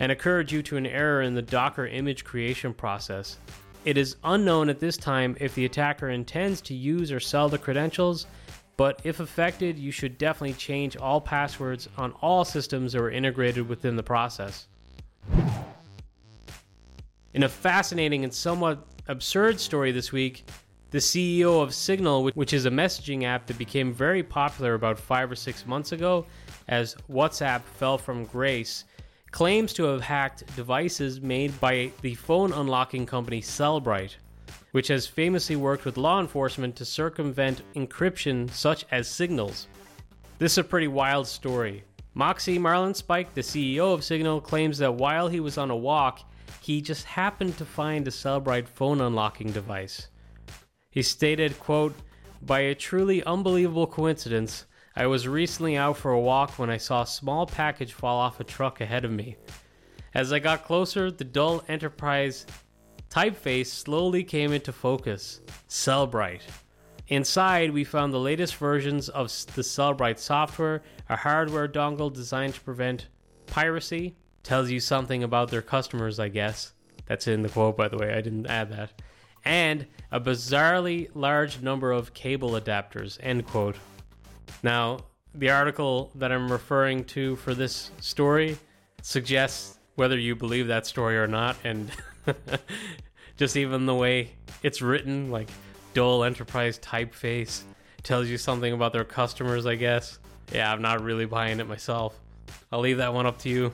and 0.00 0.12
occurred 0.12 0.46
due 0.46 0.62
to 0.62 0.76
an 0.76 0.86
error 0.86 1.22
in 1.22 1.34
the 1.34 1.42
Docker 1.42 1.86
image 1.86 2.24
creation 2.24 2.74
process. 2.74 3.38
It 3.84 3.96
is 3.96 4.16
unknown 4.24 4.68
at 4.68 4.80
this 4.80 4.96
time 4.96 5.36
if 5.40 5.54
the 5.54 5.64
attacker 5.64 6.10
intends 6.10 6.60
to 6.62 6.74
use 6.74 7.12
or 7.12 7.20
sell 7.20 7.48
the 7.48 7.58
credentials, 7.58 8.26
but 8.76 9.00
if 9.04 9.20
affected, 9.20 9.78
you 9.78 9.90
should 9.90 10.18
definitely 10.18 10.54
change 10.54 10.96
all 10.96 11.20
passwords 11.20 11.88
on 11.96 12.12
all 12.20 12.44
systems 12.44 12.92
that 12.92 13.00
were 13.00 13.10
integrated 13.10 13.68
within 13.68 13.96
the 13.96 14.02
process. 14.02 14.66
In 17.32 17.42
a 17.42 17.48
fascinating 17.48 18.24
and 18.24 18.32
somewhat 18.32 18.86
absurd 19.08 19.60
story 19.60 19.92
this 19.92 20.10
week, 20.10 20.44
the 20.90 20.98
CEO 20.98 21.62
of 21.62 21.74
Signal, 21.74 22.24
which 22.34 22.52
is 22.52 22.66
a 22.66 22.70
messaging 22.70 23.24
app 23.24 23.46
that 23.46 23.58
became 23.58 23.92
very 23.92 24.22
popular 24.22 24.74
about 24.74 24.98
five 24.98 25.30
or 25.30 25.36
six 25.36 25.66
months 25.66 25.92
ago 25.92 26.26
as 26.68 26.94
WhatsApp 27.10 27.62
fell 27.62 27.98
from 27.98 28.24
grace, 28.24 28.84
claims 29.36 29.74
to 29.74 29.82
have 29.82 30.00
hacked 30.00 30.56
devices 30.56 31.20
made 31.20 31.60
by 31.60 31.92
the 32.00 32.14
phone 32.14 32.54
unlocking 32.54 33.04
company 33.04 33.42
Cellebrite, 33.42 34.16
which 34.72 34.88
has 34.88 35.06
famously 35.06 35.56
worked 35.56 35.84
with 35.84 35.98
law 35.98 36.22
enforcement 36.22 36.74
to 36.74 36.86
circumvent 36.86 37.60
encryption 37.74 38.50
such 38.50 38.86
as 38.90 39.06
signals. 39.06 39.68
This 40.38 40.52
is 40.52 40.58
a 40.58 40.64
pretty 40.64 40.88
wild 40.88 41.26
story. 41.26 41.84
Moxie 42.14 42.58
Marlinspike, 42.58 43.34
the 43.34 43.42
CEO 43.42 43.92
of 43.92 44.02
Signal, 44.02 44.40
claims 44.40 44.78
that 44.78 44.94
while 44.94 45.28
he 45.28 45.40
was 45.40 45.58
on 45.58 45.70
a 45.70 45.76
walk, 45.76 46.20
he 46.62 46.80
just 46.80 47.04
happened 47.04 47.58
to 47.58 47.66
find 47.66 48.08
a 48.08 48.10
Cellebrite 48.10 48.68
phone 48.68 49.02
unlocking 49.02 49.52
device. 49.52 50.08
He 50.88 51.02
stated, 51.02 51.58
quote, 51.58 51.94
by 52.40 52.60
a 52.60 52.74
truly 52.74 53.22
unbelievable 53.24 53.86
coincidence, 53.86 54.64
I 54.98 55.06
was 55.06 55.28
recently 55.28 55.76
out 55.76 55.98
for 55.98 56.12
a 56.12 56.20
walk 56.20 56.58
when 56.58 56.70
I 56.70 56.78
saw 56.78 57.02
a 57.02 57.06
small 57.06 57.46
package 57.46 57.92
fall 57.92 58.18
off 58.18 58.40
a 58.40 58.44
truck 58.44 58.80
ahead 58.80 59.04
of 59.04 59.12
me. 59.12 59.36
As 60.14 60.32
I 60.32 60.38
got 60.38 60.64
closer, 60.64 61.10
the 61.10 61.22
dull 61.22 61.62
Enterprise 61.68 62.46
typeface 63.10 63.66
slowly 63.66 64.24
came 64.24 64.52
into 64.52 64.72
focus. 64.72 65.42
Cellebrite. 65.68 66.40
Inside, 67.08 67.72
we 67.72 67.84
found 67.84 68.14
the 68.14 68.18
latest 68.18 68.56
versions 68.56 69.10
of 69.10 69.26
the 69.54 69.60
Cellebrite 69.60 70.18
software, 70.18 70.82
a 71.10 71.16
hardware 71.16 71.68
dongle 71.68 72.10
designed 72.10 72.54
to 72.54 72.60
prevent 72.62 73.08
piracy. 73.46 74.16
Tells 74.42 74.70
you 74.70 74.80
something 74.80 75.22
about 75.22 75.50
their 75.50 75.60
customers, 75.60 76.18
I 76.18 76.28
guess. 76.28 76.72
That's 77.04 77.28
in 77.28 77.42
the 77.42 77.50
quote, 77.50 77.76
by 77.76 77.88
the 77.88 77.98
way. 77.98 78.14
I 78.14 78.22
didn't 78.22 78.46
add 78.46 78.72
that. 78.72 79.02
And 79.44 79.86
a 80.10 80.20
bizarrely 80.20 81.10
large 81.14 81.60
number 81.60 81.92
of 81.92 82.14
cable 82.14 82.52
adapters. 82.52 83.18
End 83.20 83.46
quote. 83.46 83.76
Now, 84.66 84.98
the 85.32 85.50
article 85.50 86.10
that 86.16 86.32
I'm 86.32 86.50
referring 86.50 87.04
to 87.04 87.36
for 87.36 87.54
this 87.54 87.92
story 88.00 88.58
suggests 89.00 89.78
whether 89.94 90.18
you 90.18 90.34
believe 90.34 90.66
that 90.66 90.88
story 90.88 91.16
or 91.16 91.28
not, 91.28 91.56
and 91.62 91.88
just 93.36 93.56
even 93.56 93.86
the 93.86 93.94
way 93.94 94.32
it's 94.64 94.82
written, 94.82 95.30
like 95.30 95.48
dull 95.94 96.24
enterprise 96.24 96.80
typeface, 96.80 97.62
tells 98.02 98.26
you 98.26 98.36
something 98.36 98.72
about 98.72 98.92
their 98.92 99.04
customers, 99.04 99.66
I 99.66 99.76
guess. 99.76 100.18
Yeah, 100.52 100.72
I'm 100.72 100.82
not 100.82 101.00
really 101.00 101.26
buying 101.26 101.60
it 101.60 101.68
myself. 101.68 102.18
I'll 102.72 102.80
leave 102.80 102.96
that 102.96 103.14
one 103.14 103.24
up 103.24 103.38
to 103.42 103.48
you. 103.48 103.70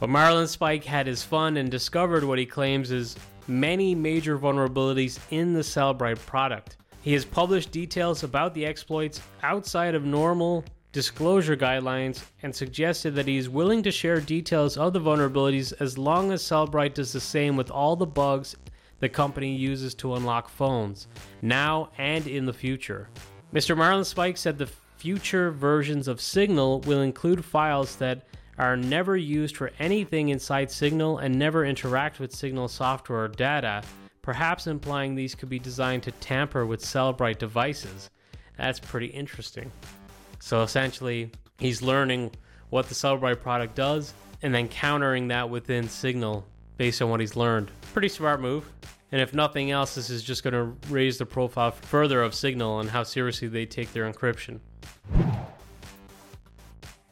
But 0.00 0.08
Marlinspike 0.08 0.82
had 0.82 1.06
his 1.06 1.22
fun 1.22 1.56
and 1.58 1.70
discovered 1.70 2.24
what 2.24 2.40
he 2.40 2.46
claims 2.46 2.90
is 2.90 3.14
many 3.46 3.94
major 3.94 4.36
vulnerabilities 4.36 5.20
in 5.30 5.52
the 5.54 5.60
Cellebrite 5.60 6.26
product. 6.26 6.76
He 7.04 7.12
has 7.12 7.26
published 7.26 7.70
details 7.70 8.22
about 8.22 8.54
the 8.54 8.64
exploits 8.64 9.20
outside 9.42 9.94
of 9.94 10.06
normal 10.06 10.64
disclosure 10.92 11.54
guidelines 11.54 12.24
and 12.42 12.54
suggested 12.54 13.14
that 13.14 13.28
he 13.28 13.36
is 13.36 13.46
willing 13.46 13.82
to 13.82 13.90
share 13.90 14.22
details 14.22 14.78
of 14.78 14.94
the 14.94 15.00
vulnerabilities 15.02 15.74
as 15.80 15.98
long 15.98 16.32
as 16.32 16.42
Cellebrite 16.42 16.94
does 16.94 17.12
the 17.12 17.20
same 17.20 17.58
with 17.58 17.70
all 17.70 17.94
the 17.94 18.06
bugs 18.06 18.56
the 19.00 19.08
company 19.10 19.54
uses 19.54 19.94
to 19.96 20.14
unlock 20.14 20.48
phones, 20.48 21.08
now 21.42 21.90
and 21.98 22.26
in 22.26 22.46
the 22.46 22.54
future. 22.54 23.10
Mr. 23.52 23.76
Marlinspike 23.76 24.38
said 24.38 24.56
the 24.56 24.70
future 24.96 25.50
versions 25.50 26.08
of 26.08 26.22
Signal 26.22 26.80
will 26.86 27.02
include 27.02 27.44
files 27.44 27.96
that 27.96 28.22
are 28.56 28.78
never 28.78 29.14
used 29.14 29.58
for 29.58 29.72
anything 29.78 30.30
inside 30.30 30.70
Signal 30.70 31.18
and 31.18 31.38
never 31.38 31.66
interact 31.66 32.18
with 32.18 32.34
Signal 32.34 32.66
software 32.66 33.24
or 33.24 33.28
data, 33.28 33.82
perhaps 34.24 34.66
implying 34.66 35.14
these 35.14 35.34
could 35.34 35.50
be 35.50 35.58
designed 35.58 36.02
to 36.02 36.10
tamper 36.12 36.64
with 36.64 36.80
Cellebrite 36.80 37.36
devices. 37.36 38.08
That's 38.56 38.80
pretty 38.80 39.08
interesting. 39.08 39.70
So 40.40 40.62
essentially, 40.62 41.30
he's 41.58 41.82
learning 41.82 42.30
what 42.70 42.88
the 42.88 42.94
Cellebrite 42.94 43.42
product 43.42 43.74
does 43.74 44.14
and 44.40 44.54
then 44.54 44.68
countering 44.68 45.28
that 45.28 45.50
within 45.50 45.90
Signal 45.90 46.46
based 46.78 47.02
on 47.02 47.10
what 47.10 47.20
he's 47.20 47.36
learned. 47.36 47.70
Pretty 47.92 48.08
smart 48.08 48.40
move. 48.40 48.66
And 49.12 49.20
if 49.20 49.34
nothing 49.34 49.70
else, 49.70 49.94
this 49.94 50.08
is 50.08 50.22
just 50.22 50.42
going 50.42 50.54
to 50.54 50.74
raise 50.90 51.18
the 51.18 51.26
profile 51.26 51.72
further 51.72 52.22
of 52.22 52.34
Signal 52.34 52.80
and 52.80 52.88
how 52.88 53.02
seriously 53.02 53.48
they 53.48 53.66
take 53.66 53.92
their 53.92 54.10
encryption. 54.10 54.60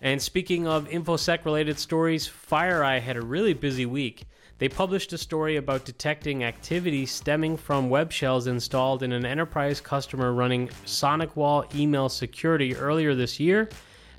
And 0.00 0.20
speaking 0.20 0.66
of 0.66 0.88
InfoSec 0.88 1.44
related 1.44 1.78
stories, 1.78 2.26
FireEye 2.26 3.02
had 3.02 3.18
a 3.18 3.22
really 3.22 3.52
busy 3.52 3.84
week. 3.84 4.24
They 4.62 4.68
published 4.68 5.12
a 5.12 5.18
story 5.18 5.56
about 5.56 5.84
detecting 5.84 6.44
activity 6.44 7.04
stemming 7.04 7.56
from 7.56 7.90
web 7.90 8.12
shells 8.12 8.46
installed 8.46 9.02
in 9.02 9.10
an 9.10 9.26
enterprise 9.26 9.80
customer 9.80 10.32
running 10.32 10.68
SonicWall 10.86 11.74
email 11.74 12.08
security 12.08 12.76
earlier 12.76 13.12
this 13.16 13.40
year. 13.40 13.68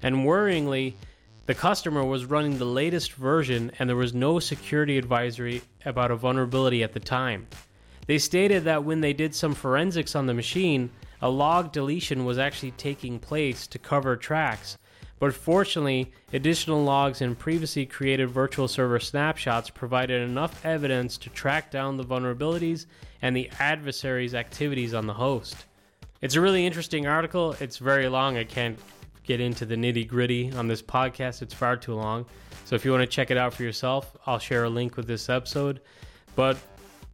And 0.01 0.17
worryingly, 0.25 0.95
the 1.45 1.53
customer 1.53 2.03
was 2.03 2.25
running 2.25 2.57
the 2.57 2.65
latest 2.65 3.13
version 3.13 3.71
and 3.79 3.87
there 3.87 3.95
was 3.95 4.13
no 4.13 4.37
security 4.37 4.97
advisory 4.97 5.61
about 5.85 6.11
a 6.11 6.17
vulnerability 6.17 6.83
at 6.83 6.91
the 6.91 6.99
time. 6.99 7.47
They 8.07 8.17
stated 8.17 8.65
that 8.65 8.83
when 8.83 8.99
they 8.99 9.13
did 9.13 9.33
some 9.33 9.53
forensics 9.53 10.13
on 10.13 10.25
the 10.25 10.33
machine, 10.33 10.89
a 11.21 11.29
log 11.29 11.71
deletion 11.71 12.25
was 12.25 12.37
actually 12.37 12.71
taking 12.71 13.17
place 13.17 13.65
to 13.67 13.79
cover 13.79 14.17
tracks, 14.17 14.77
but 15.23 15.33
fortunately, 15.33 16.11
additional 16.33 16.83
logs 16.83 17.21
and 17.21 17.39
previously 17.39 17.85
created 17.85 18.29
virtual 18.29 18.67
server 18.67 18.99
snapshots 18.99 19.69
provided 19.69 20.21
enough 20.21 20.65
evidence 20.65 21.17
to 21.17 21.29
track 21.29 21.71
down 21.71 21.95
the 21.95 22.03
vulnerabilities 22.03 22.87
and 23.21 23.33
the 23.33 23.49
adversary's 23.57 24.35
activities 24.35 24.93
on 24.93 25.07
the 25.07 25.13
host. 25.13 25.63
It's 26.19 26.35
a 26.35 26.41
really 26.41 26.65
interesting 26.65 27.07
article. 27.07 27.55
It's 27.61 27.77
very 27.77 28.09
long. 28.09 28.35
I 28.35 28.43
can't 28.43 28.77
get 29.23 29.39
into 29.39 29.65
the 29.65 29.77
nitty 29.77 30.09
gritty 30.09 30.51
on 30.51 30.67
this 30.67 30.81
podcast, 30.81 31.41
it's 31.41 31.53
far 31.53 31.77
too 31.77 31.93
long. 31.95 32.25
So 32.65 32.75
if 32.75 32.83
you 32.83 32.91
want 32.91 33.03
to 33.03 33.07
check 33.07 33.31
it 33.31 33.37
out 33.37 33.53
for 33.53 33.63
yourself, 33.63 34.17
I'll 34.25 34.39
share 34.39 34.65
a 34.65 34.69
link 34.69 34.97
with 34.97 35.07
this 35.07 35.29
episode. 35.29 35.79
But 36.35 36.57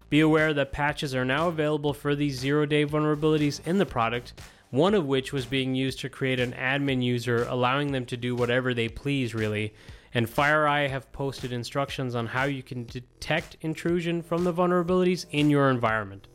be 0.09 0.21
aware 0.21 0.51
that 0.55 0.71
patches 0.71 1.13
are 1.13 1.25
now 1.25 1.47
available 1.47 1.93
for 1.93 2.15
these 2.15 2.39
zero 2.39 2.65
day 2.65 2.87
vulnerabilities 2.87 3.61
in 3.67 3.77
the 3.77 3.85
product, 3.85 4.33
one 4.71 4.93
of 4.93 5.05
which 5.05 5.33
was 5.33 5.45
being 5.45 5.73
used 5.73 5.99
to 5.99 6.09
create 6.09 6.39
an 6.39 6.53
admin 6.53 7.03
user, 7.03 7.45
allowing 7.49 7.91
them 7.91 8.05
to 8.05 8.17
do 8.17 8.35
whatever 8.35 8.73
they 8.73 8.87
please, 8.87 9.33
really. 9.33 9.73
And 10.13 10.27
FireEye 10.27 10.89
have 10.89 11.11
posted 11.11 11.51
instructions 11.51 12.15
on 12.15 12.27
how 12.27 12.45
you 12.45 12.63
can 12.63 12.85
detect 12.85 13.57
intrusion 13.61 14.21
from 14.21 14.43
the 14.43 14.53
vulnerabilities 14.53 15.25
in 15.31 15.49
your 15.49 15.69
environment. 15.69 16.27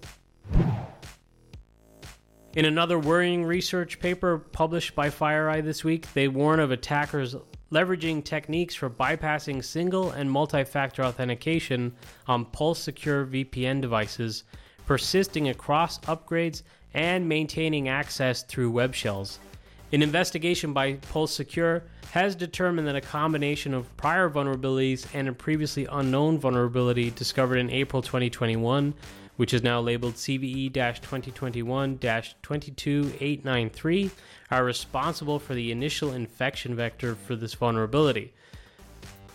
In 2.55 2.67
another 2.67 3.01
worrying 3.01 3.45
research 3.45 3.99
paper 3.99 4.39
published 4.39 4.95
by 4.95 5.11
FireEye 5.11 5.65
this 5.65 5.83
week, 5.83 6.13
they 6.13 6.29
warn 6.29 6.61
of 6.61 6.71
attackers 6.71 7.35
leveraging 7.73 8.23
techniques 8.25 8.77
for 8.77 8.89
bypassing 8.89 9.65
single 9.65 10.13
and 10.13 10.31
multi 10.31 10.63
factor 10.63 11.03
authentication 11.03 11.93
on 12.29 12.45
Pulse 12.45 12.79
Secure 12.79 13.27
VPN 13.27 13.81
devices, 13.81 14.45
persisting 14.87 15.49
across 15.49 15.99
upgrades, 16.01 16.63
and 16.95 17.29
maintaining 17.29 17.89
access 17.89 18.43
through 18.43 18.71
web 18.71 18.95
shells. 18.95 19.39
An 19.93 20.03
investigation 20.03 20.73
by 20.73 20.95
Pulse 20.95 21.33
Secure 21.33 21.85
has 22.13 22.35
determined 22.35 22.89
that 22.89 22.97
a 22.97 23.01
combination 23.01 23.75
of 23.75 23.95
prior 23.97 24.31
vulnerabilities 24.31 25.07
and 25.13 25.29
a 25.29 25.33
previously 25.33 25.87
unknown 25.91 26.39
vulnerability 26.39 27.11
discovered 27.11 27.59
in 27.59 27.71
April 27.71 28.03
2021 28.03 28.95
which 29.37 29.53
is 29.53 29.63
now 29.63 29.81
labeled 29.81 30.15
CVE 30.15 30.73
2021 30.73 31.99
22893, 31.99 34.11
are 34.51 34.65
responsible 34.65 35.39
for 35.39 35.55
the 35.55 35.71
initial 35.73 36.13
infection 36.13 36.77
vector 36.77 37.15
for 37.15 37.35
this 37.37 37.55
vulnerability. 37.55 38.35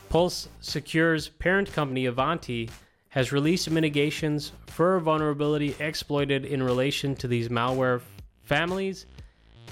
Pulse 0.10 0.50
Secure's 0.62 1.30
parent 1.30 1.72
company 1.72 2.06
Ivanti 2.06 2.70
has 3.10 3.32
released 3.32 3.70
mitigations 3.70 4.52
for 4.68 5.00
vulnerability 5.00 5.76
exploited 5.80 6.46
in 6.46 6.62
relation 6.62 7.16
to 7.16 7.28
these 7.28 7.50
malware 7.50 8.02
families 8.44 9.06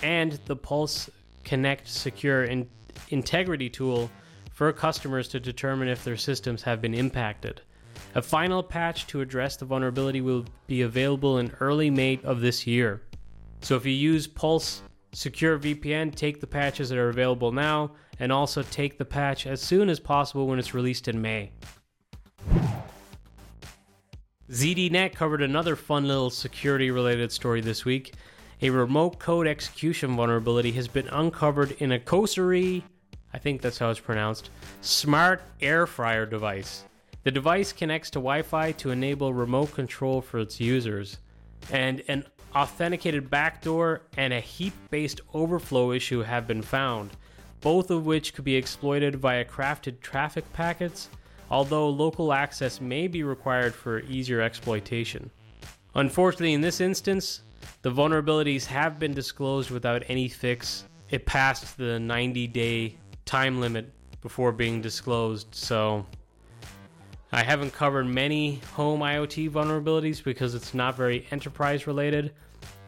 and 0.03 0.33
the 0.45 0.55
Pulse 0.55 1.09
Connect 1.43 1.87
Secure 1.87 2.43
in- 2.43 2.67
integrity 3.09 3.69
tool 3.69 4.09
for 4.51 4.71
customers 4.73 5.27
to 5.27 5.39
determine 5.39 5.87
if 5.87 6.03
their 6.03 6.17
systems 6.17 6.63
have 6.63 6.81
been 6.81 6.93
impacted. 6.93 7.61
A 8.15 8.21
final 8.21 8.63
patch 8.63 9.05
to 9.07 9.21
address 9.21 9.55
the 9.57 9.65
vulnerability 9.65 10.21
will 10.21 10.45
be 10.65 10.81
available 10.81 11.37
in 11.37 11.51
early 11.59 11.89
May 11.89 12.19
of 12.23 12.41
this 12.41 12.65
year. 12.65 13.01
So 13.61 13.75
if 13.75 13.85
you 13.85 13.91
use 13.91 14.27
Pulse 14.27 14.81
Secure 15.13 15.57
VPN, 15.57 16.13
take 16.13 16.41
the 16.41 16.47
patches 16.47 16.89
that 16.89 16.97
are 16.97 17.09
available 17.09 17.51
now, 17.51 17.91
and 18.19 18.31
also 18.31 18.63
take 18.63 18.97
the 18.97 19.05
patch 19.05 19.47
as 19.47 19.61
soon 19.61 19.89
as 19.89 19.99
possible 19.99 20.47
when 20.47 20.59
it's 20.59 20.73
released 20.73 21.07
in 21.07 21.21
May. 21.21 21.51
ZDNet 24.49 25.13
covered 25.13 25.41
another 25.41 25.75
fun 25.75 26.07
little 26.07 26.29
security 26.29 26.89
related 26.89 27.33
story 27.33 27.59
this 27.59 27.83
week. 27.83 28.13
A 28.61 28.69
remote 28.69 29.19
code 29.19 29.45
execution 29.45 30.15
vulnerability 30.15 30.71
has 30.71 30.87
been 30.87 31.09
uncovered 31.09 31.71
in 31.79 31.91
a 31.91 31.99
Cosori, 31.99 32.81
I 33.33 33.39
think 33.39 33.61
that's 33.61 33.77
how 33.77 33.89
it's 33.89 33.99
pronounced, 33.99 34.49
smart 34.79 35.41
air 35.59 35.85
fryer 35.85 36.25
device. 36.25 36.85
The 37.23 37.31
device 37.31 37.73
connects 37.73 38.09
to 38.11 38.19
Wi 38.19 38.41
Fi 38.41 38.71
to 38.71 38.91
enable 38.91 39.33
remote 39.33 39.73
control 39.73 40.21
for 40.21 40.39
its 40.39 40.61
users, 40.61 41.17
and 41.69 42.01
an 42.07 42.23
authenticated 42.55 43.29
backdoor 43.29 44.03
and 44.15 44.31
a 44.31 44.39
heap 44.39 44.73
based 44.89 45.19
overflow 45.33 45.91
issue 45.91 46.21
have 46.21 46.47
been 46.47 46.61
found, 46.61 47.11
both 47.59 47.91
of 47.91 48.05
which 48.05 48.33
could 48.33 48.45
be 48.45 48.55
exploited 48.55 49.17
via 49.17 49.43
crafted 49.43 49.99
traffic 49.99 50.45
packets, 50.53 51.09
although 51.49 51.89
local 51.89 52.33
access 52.33 52.81
may 52.81 53.07
be 53.07 53.23
required 53.23 53.73
for 53.73 54.01
easier 54.01 54.41
exploitation. 54.41 55.29
Unfortunately, 55.95 56.53
in 56.53 56.61
this 56.61 56.81
instance, 56.81 57.41
the 57.81 57.91
vulnerabilities 57.91 58.65
have 58.65 58.99
been 58.99 59.13
disclosed 59.13 59.71
without 59.71 60.03
any 60.07 60.27
fix. 60.27 60.85
It 61.09 61.25
passed 61.25 61.77
the 61.77 61.99
90 61.99 62.47
day 62.47 62.97
time 63.25 63.59
limit 63.59 63.91
before 64.21 64.51
being 64.51 64.81
disclosed, 64.81 65.47
so 65.51 66.05
I 67.31 67.43
haven't 67.43 67.73
covered 67.73 68.07
many 68.07 68.61
home 68.73 69.01
IoT 69.01 69.49
vulnerabilities 69.49 70.23
because 70.23 70.55
it's 70.55 70.73
not 70.73 70.95
very 70.95 71.25
enterprise 71.31 71.87
related, 71.87 72.33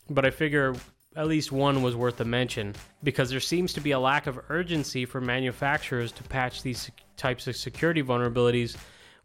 but 0.10 0.26
I 0.26 0.32
figure 0.32 0.76
at 1.16 1.28
least 1.28 1.52
one 1.52 1.82
was 1.82 1.96
worth 1.96 2.22
a 2.22 2.26
mention 2.26 2.74
because 3.04 3.30
there 3.30 3.40
seems 3.40 3.74
to 3.74 3.82
be 3.82 3.92
a 3.92 4.00
lack 4.00 4.28
of 4.28 4.40
urgency 4.50 5.06
for 5.06 5.20
manufacturers 5.20 6.12
to 6.14 6.24
patch 6.24 6.62
these 6.62 6.90
types 7.20 7.48
of 7.48 7.56
security 7.56 8.02
vulnerabilities, 8.02 8.76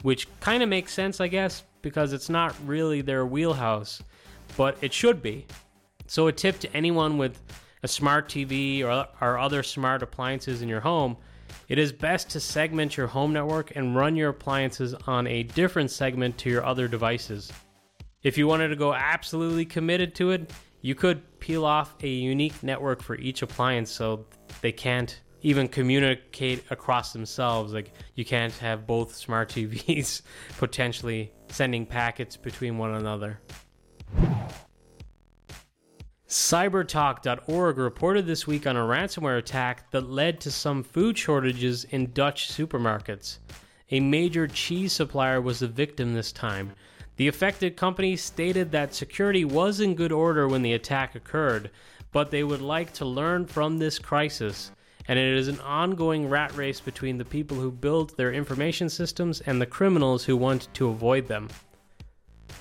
which 0.02 0.28
kind 0.40 0.62
of 0.62 0.68
makes 0.68 0.92
sense, 0.92 1.20
I 1.20 1.28
guess, 1.28 1.62
because 1.80 2.12
it's 2.12 2.28
not 2.28 2.54
really 2.66 3.00
their 3.00 3.24
wheelhouse, 3.24 4.02
but 4.57 4.76
it 4.83 4.92
should 4.92 5.22
be. 5.22 5.46
So, 6.07 6.26
a 6.26 6.33
tip 6.33 6.59
to 6.61 6.76
anyone 6.76 7.16
with 7.16 7.40
a 7.83 7.88
smart 7.88 8.28
TV 8.28 8.85
or, 8.85 9.07
or 9.20 9.38
other 9.38 9.62
smart 9.62 10.02
appliances 10.02 10.61
in 10.61 10.68
your 10.68 10.80
home 10.80 11.16
it 11.68 11.78
is 11.78 11.92
best 11.92 12.30
to 12.30 12.40
segment 12.40 12.96
your 12.96 13.07
home 13.07 13.33
network 13.33 13.74
and 13.74 13.96
run 13.96 14.16
your 14.16 14.30
appliances 14.30 14.94
on 15.07 15.26
a 15.26 15.44
different 15.44 15.90
segment 15.90 16.37
to 16.38 16.50
your 16.50 16.64
other 16.64 16.88
devices. 16.88 17.50
If 18.22 18.37
you 18.37 18.46
wanted 18.46 18.68
to 18.68 18.76
go 18.76 18.92
absolutely 18.94 19.64
committed 19.64 20.14
to 20.16 20.30
it, 20.30 20.52
you 20.83 20.94
could 20.94 21.40
peel 21.40 21.64
off 21.64 21.94
a 22.02 22.09
unique 22.09 22.62
network 22.62 23.02
for 23.02 23.16
each 23.16 23.42
appliance 23.42 23.90
so 23.90 24.26
they 24.61 24.72
can't 24.72 25.20
even 25.44 25.68
communicate 25.68 26.64
across 26.70 27.12
themselves. 27.12 27.72
Like 27.72 27.92
you 28.16 28.24
can't 28.24 28.52
have 28.54 28.87
both 28.87 29.14
smart 29.14 29.48
TVs 29.50 30.22
potentially 30.59 31.33
sending 31.48 31.87
packets 31.87 32.37
between 32.37 32.78
one 32.78 32.94
another. 32.94 33.38
Cybertalk.org 36.26 37.78
reported 37.78 38.26
this 38.26 38.44
week 38.44 38.66
on 38.66 38.76
a 38.76 38.80
ransomware 38.80 39.38
attack 39.38 39.88
that 39.92 40.11
led 40.11 40.40
to 40.40 40.50
some 40.50 40.83
food 40.83 41.16
shortages 41.16 41.85
in 41.85 42.11
Dutch 42.12 42.50
supermarkets. 42.50 43.38
A 43.92 44.00
major 44.00 44.48
cheese 44.48 44.92
supplier 44.92 45.40
was 45.40 45.61
the 45.61 45.68
victim 45.68 46.14
this 46.14 46.33
time. 46.33 46.72
The 47.16 47.28
affected 47.28 47.76
company 47.76 48.16
stated 48.16 48.72
that 48.72 48.94
security 48.94 49.44
was 49.44 49.78
in 49.78 49.94
good 49.94 50.11
order 50.11 50.48
when 50.48 50.62
the 50.62 50.72
attack 50.72 51.14
occurred, 51.14 51.70
but 52.11 52.30
they 52.30 52.42
would 52.42 52.62
like 52.62 52.92
to 52.94 53.04
learn 53.04 53.46
from 53.46 53.78
this 53.78 54.00
crisis. 54.00 54.72
And 55.06 55.18
it 55.18 55.36
is 55.36 55.48
an 55.48 55.60
ongoing 55.60 56.28
rat 56.28 56.56
race 56.56 56.80
between 56.80 57.18
the 57.18 57.24
people 57.24 57.58
who 57.58 57.70
build 57.70 58.16
their 58.16 58.32
information 58.32 58.88
systems 58.88 59.40
and 59.42 59.60
the 59.60 59.66
criminals 59.66 60.24
who 60.24 60.36
want 60.36 60.68
to 60.74 60.88
avoid 60.88 61.26
them. 61.26 61.48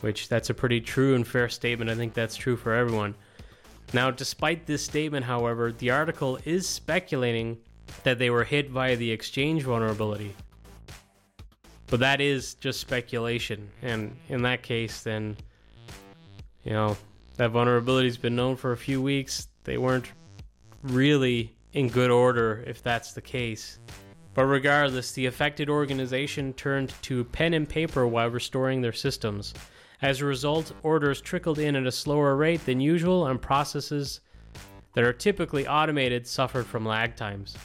Which, 0.01 0.27
that's 0.27 0.49
a 0.49 0.53
pretty 0.53 0.81
true 0.81 1.15
and 1.15 1.25
fair 1.25 1.47
statement. 1.47 1.89
I 1.89 1.95
think 1.95 2.13
that's 2.13 2.35
true 2.35 2.57
for 2.57 2.73
everyone. 2.73 3.15
Now, 3.93 4.11
despite 4.11 4.65
this 4.65 4.83
statement, 4.83 5.25
however, 5.25 5.71
the 5.71 5.91
article 5.91 6.37
is 6.43 6.67
speculating 6.67 7.57
that 8.03 8.19
they 8.19 8.29
were 8.29 8.43
hit 8.43 8.69
via 8.69 8.95
the 8.97 9.11
exchange 9.11 9.63
vulnerability. 9.63 10.35
But 11.87 11.99
that 11.99 12.19
is 12.19 12.55
just 12.55 12.79
speculation. 12.79 13.69
And 13.81 14.15
in 14.27 14.41
that 14.41 14.63
case, 14.63 15.03
then, 15.03 15.37
you 16.63 16.73
know, 16.73 16.97
that 17.37 17.51
vulnerability's 17.51 18.17
been 18.17 18.35
known 18.35 18.55
for 18.55 18.71
a 18.71 18.77
few 18.77 19.01
weeks. 19.01 19.47
They 19.63 19.77
weren't 19.77 20.11
really 20.81 21.55
in 21.73 21.89
good 21.89 22.11
order 22.11 22.63
if 22.65 22.81
that's 22.81 23.13
the 23.13 23.21
case. 23.21 23.79
But 24.33 24.45
regardless, 24.45 25.11
the 25.11 25.27
affected 25.27 25.69
organization 25.69 26.53
turned 26.53 26.93
to 27.03 27.23
pen 27.25 27.53
and 27.53 27.69
paper 27.69 28.07
while 28.07 28.29
restoring 28.29 28.81
their 28.81 28.93
systems. 28.93 29.53
As 30.01 30.21
a 30.21 30.25
result, 30.25 30.73
orders 30.83 31.21
trickled 31.21 31.59
in 31.59 31.75
at 31.75 31.85
a 31.85 31.91
slower 31.91 32.35
rate 32.35 32.65
than 32.65 32.81
usual, 32.81 33.27
and 33.27 33.41
processes 33.41 34.21
that 34.93 35.03
are 35.03 35.13
typically 35.13 35.67
automated 35.67 36.27
suffered 36.27 36.65
from 36.65 36.85
lag 36.85 37.15
times. 37.15 37.55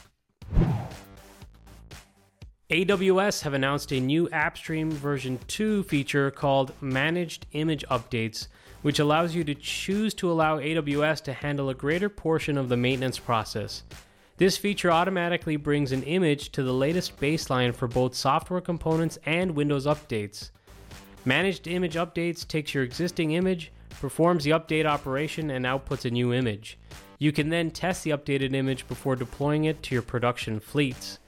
AWS 2.69 3.41
have 3.41 3.53
announced 3.53 3.91
a 3.91 3.99
new 3.99 4.27
AppStream 4.29 4.91
version 4.91 5.39
2 5.47 5.83
feature 5.83 6.29
called 6.29 6.71
Managed 6.81 7.47
Image 7.53 7.83
Updates, 7.89 8.47
which 8.81 8.99
allows 8.99 9.35
you 9.35 9.43
to 9.43 9.55
choose 9.55 10.13
to 10.15 10.31
allow 10.31 10.59
AWS 10.59 11.21
to 11.23 11.33
handle 11.33 11.69
a 11.69 11.75
greater 11.75 12.09
portion 12.09 12.57
of 12.57 12.69
the 12.69 12.77
maintenance 12.77 13.19
process. 13.19 13.83
This 14.37 14.57
feature 14.57 14.91
automatically 14.91 15.57
brings 15.57 15.91
an 15.91 16.03
image 16.03 16.51
to 16.53 16.63
the 16.63 16.73
latest 16.73 17.19
baseline 17.19 17.75
for 17.75 17.87
both 17.87 18.15
software 18.15 18.61
components 18.61 19.19
and 19.25 19.51
Windows 19.51 19.85
updates. 19.85 20.51
Managed 21.25 21.67
image 21.67 21.95
updates 21.95 22.47
takes 22.47 22.73
your 22.73 22.85
existing 22.85 23.31
image, 23.31 23.71
performs 23.99 24.45
the 24.45 24.51
update 24.51 24.85
operation, 24.85 25.51
and 25.51 25.65
outputs 25.65 26.05
a 26.05 26.09
new 26.09 26.33
image. 26.33 26.77
You 27.17 27.33
can 27.33 27.49
then 27.49 27.69
test 27.69 28.05
the 28.05 28.11
updated 28.11 28.53
image 28.53 28.87
before 28.87 29.17
deploying 29.17 29.65
it 29.65 29.83
to 29.83 29.95
your 29.95 30.01
production 30.01 30.61
fleets. 30.61 31.19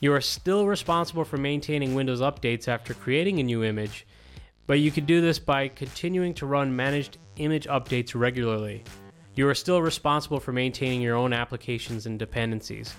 You 0.00 0.12
are 0.12 0.20
still 0.20 0.66
responsible 0.66 1.24
for 1.24 1.36
maintaining 1.36 1.94
Windows 1.94 2.20
updates 2.20 2.66
after 2.66 2.94
creating 2.94 3.38
a 3.38 3.44
new 3.44 3.62
image, 3.62 4.06
but 4.66 4.80
you 4.80 4.90
can 4.90 5.04
do 5.04 5.20
this 5.20 5.38
by 5.38 5.68
continuing 5.68 6.34
to 6.34 6.46
run 6.46 6.74
managed 6.74 7.18
image 7.36 7.66
updates 7.66 8.18
regularly. 8.18 8.84
You 9.34 9.48
are 9.48 9.54
still 9.54 9.82
responsible 9.82 10.40
for 10.40 10.52
maintaining 10.52 11.00
your 11.00 11.16
own 11.16 11.32
applications 11.32 12.06
and 12.06 12.18
dependencies. 12.18 12.94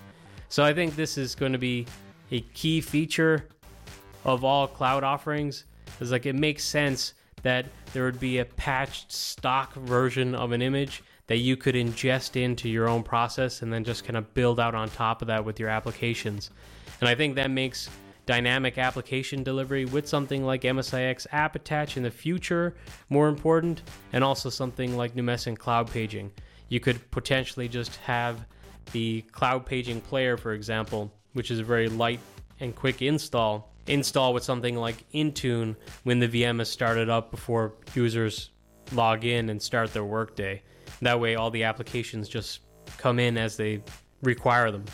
So 0.49 0.63
I 0.63 0.73
think 0.73 0.95
this 0.95 1.17
is 1.17 1.35
going 1.35 1.53
to 1.53 1.57
be 1.57 1.85
a 2.31 2.41
key 2.53 2.81
feature 2.81 3.47
of 4.25 4.43
all 4.43 4.67
cloud 4.67 5.03
offerings 5.03 5.65
it's 5.99 6.11
like 6.11 6.25
it 6.25 6.35
makes 6.35 6.63
sense 6.63 7.13
that 7.43 7.65
there 7.93 8.03
would 8.03 8.19
be 8.19 8.39
a 8.39 8.45
patched 8.45 9.11
stock 9.11 9.73
version 9.73 10.35
of 10.35 10.51
an 10.51 10.61
image 10.61 11.03
that 11.27 11.37
you 11.37 11.57
could 11.57 11.75
ingest 11.75 12.39
into 12.39 12.69
your 12.69 12.87
own 12.87 13.03
process 13.03 13.61
and 13.61 13.71
then 13.71 13.83
just 13.83 14.03
kind 14.03 14.17
of 14.17 14.33
build 14.33 14.59
out 14.59 14.75
on 14.75 14.89
top 14.89 15.21
of 15.21 15.27
that 15.27 15.43
with 15.43 15.59
your 15.59 15.69
applications. 15.69 16.51
And 16.99 17.09
I 17.09 17.15
think 17.15 17.35
that 17.35 17.49
makes 17.49 17.89
dynamic 18.25 18.77
application 18.77 19.43
delivery 19.43 19.85
with 19.85 20.07
something 20.07 20.43
like 20.43 20.61
MSIX 20.61 21.27
app 21.31 21.55
attach 21.55 21.97
in 21.97 22.03
the 22.03 22.11
future 22.11 22.75
more 23.09 23.27
important, 23.27 23.83
and 24.13 24.23
also 24.23 24.49
something 24.49 24.97
like 24.97 25.15
Numecent 25.15 25.57
cloud 25.57 25.91
paging. 25.91 26.31
You 26.69 26.79
could 26.79 27.11
potentially 27.11 27.67
just 27.67 27.95
have 27.97 28.45
the 28.91 29.21
cloud 29.31 29.65
paging 29.65 30.01
player, 30.01 30.37
for 30.37 30.53
example, 30.53 31.11
which 31.33 31.51
is 31.51 31.59
a 31.59 31.63
very 31.63 31.89
light 31.89 32.19
and 32.59 32.75
quick 32.75 33.01
install, 33.01 33.73
install 33.87 34.33
with 34.33 34.43
something 34.43 34.75
like 34.75 35.09
Intune 35.11 35.75
when 36.03 36.19
the 36.19 36.27
VM 36.27 36.61
is 36.61 36.69
started 36.69 37.09
up 37.09 37.31
before 37.31 37.73
users 37.93 38.49
log 38.93 39.25
in 39.25 39.49
and 39.49 39.61
start 39.61 39.93
their 39.93 40.05
workday. 40.05 40.61
That 41.01 41.19
way, 41.19 41.35
all 41.35 41.51
the 41.51 41.63
applications 41.63 42.29
just 42.29 42.61
come 42.97 43.19
in 43.19 43.37
as 43.37 43.57
they 43.57 43.83
require 44.21 44.71
them. 44.71 44.85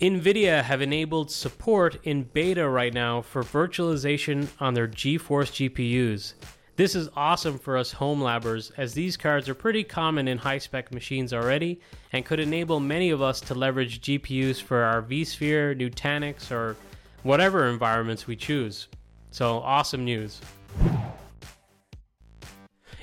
NVIDIA 0.00 0.62
have 0.62 0.80
enabled 0.80 1.30
support 1.30 1.98
in 2.04 2.22
beta 2.22 2.66
right 2.66 2.94
now 2.94 3.20
for 3.20 3.42
virtualization 3.42 4.48
on 4.58 4.72
their 4.72 4.88
GeForce 4.88 5.68
GPUs. 5.68 6.32
This 6.76 6.94
is 6.94 7.10
awesome 7.14 7.58
for 7.58 7.76
us 7.76 7.92
home 7.92 8.18
labbers 8.18 8.72
as 8.78 8.94
these 8.94 9.18
cards 9.18 9.46
are 9.46 9.54
pretty 9.54 9.84
common 9.84 10.26
in 10.26 10.38
high 10.38 10.56
spec 10.56 10.90
machines 10.94 11.34
already 11.34 11.82
and 12.14 12.24
could 12.24 12.40
enable 12.40 12.80
many 12.80 13.10
of 13.10 13.20
us 13.20 13.42
to 13.42 13.54
leverage 13.54 14.00
GPUs 14.00 14.62
for 14.62 14.84
our 14.84 15.02
vSphere, 15.02 15.78
Nutanix, 15.78 16.50
or 16.50 16.76
whatever 17.22 17.68
environments 17.68 18.26
we 18.26 18.36
choose. 18.36 18.88
So, 19.30 19.58
awesome 19.58 20.06
news. 20.06 20.40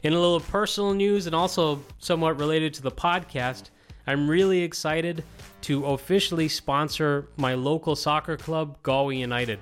In 0.01 0.13
a 0.13 0.19
little 0.19 0.39
personal 0.39 0.95
news 0.95 1.27
and 1.27 1.35
also 1.35 1.79
somewhat 1.99 2.39
related 2.39 2.73
to 2.73 2.81
the 2.81 2.91
podcast, 2.91 3.69
I'm 4.07 4.29
really 4.29 4.63
excited 4.63 5.23
to 5.63 5.85
officially 5.85 6.47
sponsor 6.47 7.27
my 7.35 7.55
local 7.55 7.95
soccer 7.95 8.37
club, 8.37 8.77
Galway 8.81 9.17
United. 9.17 9.59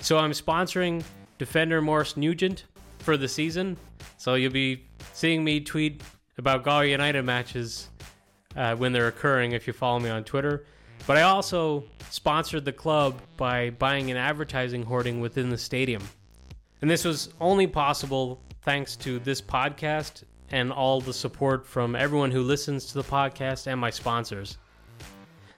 So 0.00 0.16
I'm 0.16 0.32
sponsoring 0.32 1.04
defender 1.36 1.82
Maurice 1.82 2.16
Nugent 2.16 2.64
for 3.00 3.18
the 3.18 3.28
season. 3.28 3.76
So 4.16 4.34
you'll 4.34 4.52
be 4.52 4.86
seeing 5.12 5.44
me 5.44 5.60
tweet 5.60 6.02
about 6.38 6.64
Galway 6.64 6.90
United 6.90 7.22
matches 7.24 7.90
uh, 8.56 8.74
when 8.74 8.92
they're 8.92 9.08
occurring 9.08 9.52
if 9.52 9.66
you 9.66 9.74
follow 9.74 10.00
me 10.00 10.08
on 10.08 10.24
Twitter. 10.24 10.64
But 11.06 11.18
I 11.18 11.22
also 11.22 11.84
sponsored 12.10 12.64
the 12.64 12.72
club 12.72 13.20
by 13.36 13.70
buying 13.70 14.10
an 14.10 14.16
advertising 14.16 14.82
hoarding 14.82 15.20
within 15.20 15.50
the 15.50 15.58
stadium. 15.58 16.02
And 16.80 16.90
this 16.90 17.04
was 17.04 17.34
only 17.40 17.66
possible 17.66 18.40
thanks 18.62 18.96
to 18.96 19.18
this 19.18 19.42
podcast 19.42 20.22
and 20.50 20.72
all 20.72 21.00
the 21.00 21.12
support 21.12 21.66
from 21.66 21.94
everyone 21.94 22.30
who 22.30 22.42
listens 22.42 22.86
to 22.86 22.94
the 22.94 23.04
podcast 23.04 23.66
and 23.66 23.80
my 23.80 23.90
sponsors. 23.90 24.58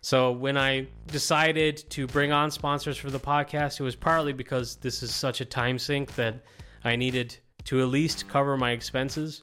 So 0.03 0.33
when 0.33 0.57
I 0.57 0.87
decided 1.09 1.77
to 1.91 2.07
bring 2.07 2.33
on 2.33 2.51
sponsors 2.51 2.97
for 2.97 3.11
the 3.11 3.21
podcast, 3.21 3.81
it 3.81 3.83
was 3.83 3.95
partly 3.95 4.33
because 4.33 4.77
this 4.77 5.03
is 5.03 5.15
such 5.15 5.41
a 5.41 5.45
time 5.45 5.79
sink 5.79 6.15
that 6.15 6.43
I 6.85 6.97
needed 6.97 7.37
to 7.65 7.83
at 7.83 7.89
least 7.89 8.27
cover 8.29 8.57
my 8.57 8.71
expenses. 8.71 9.43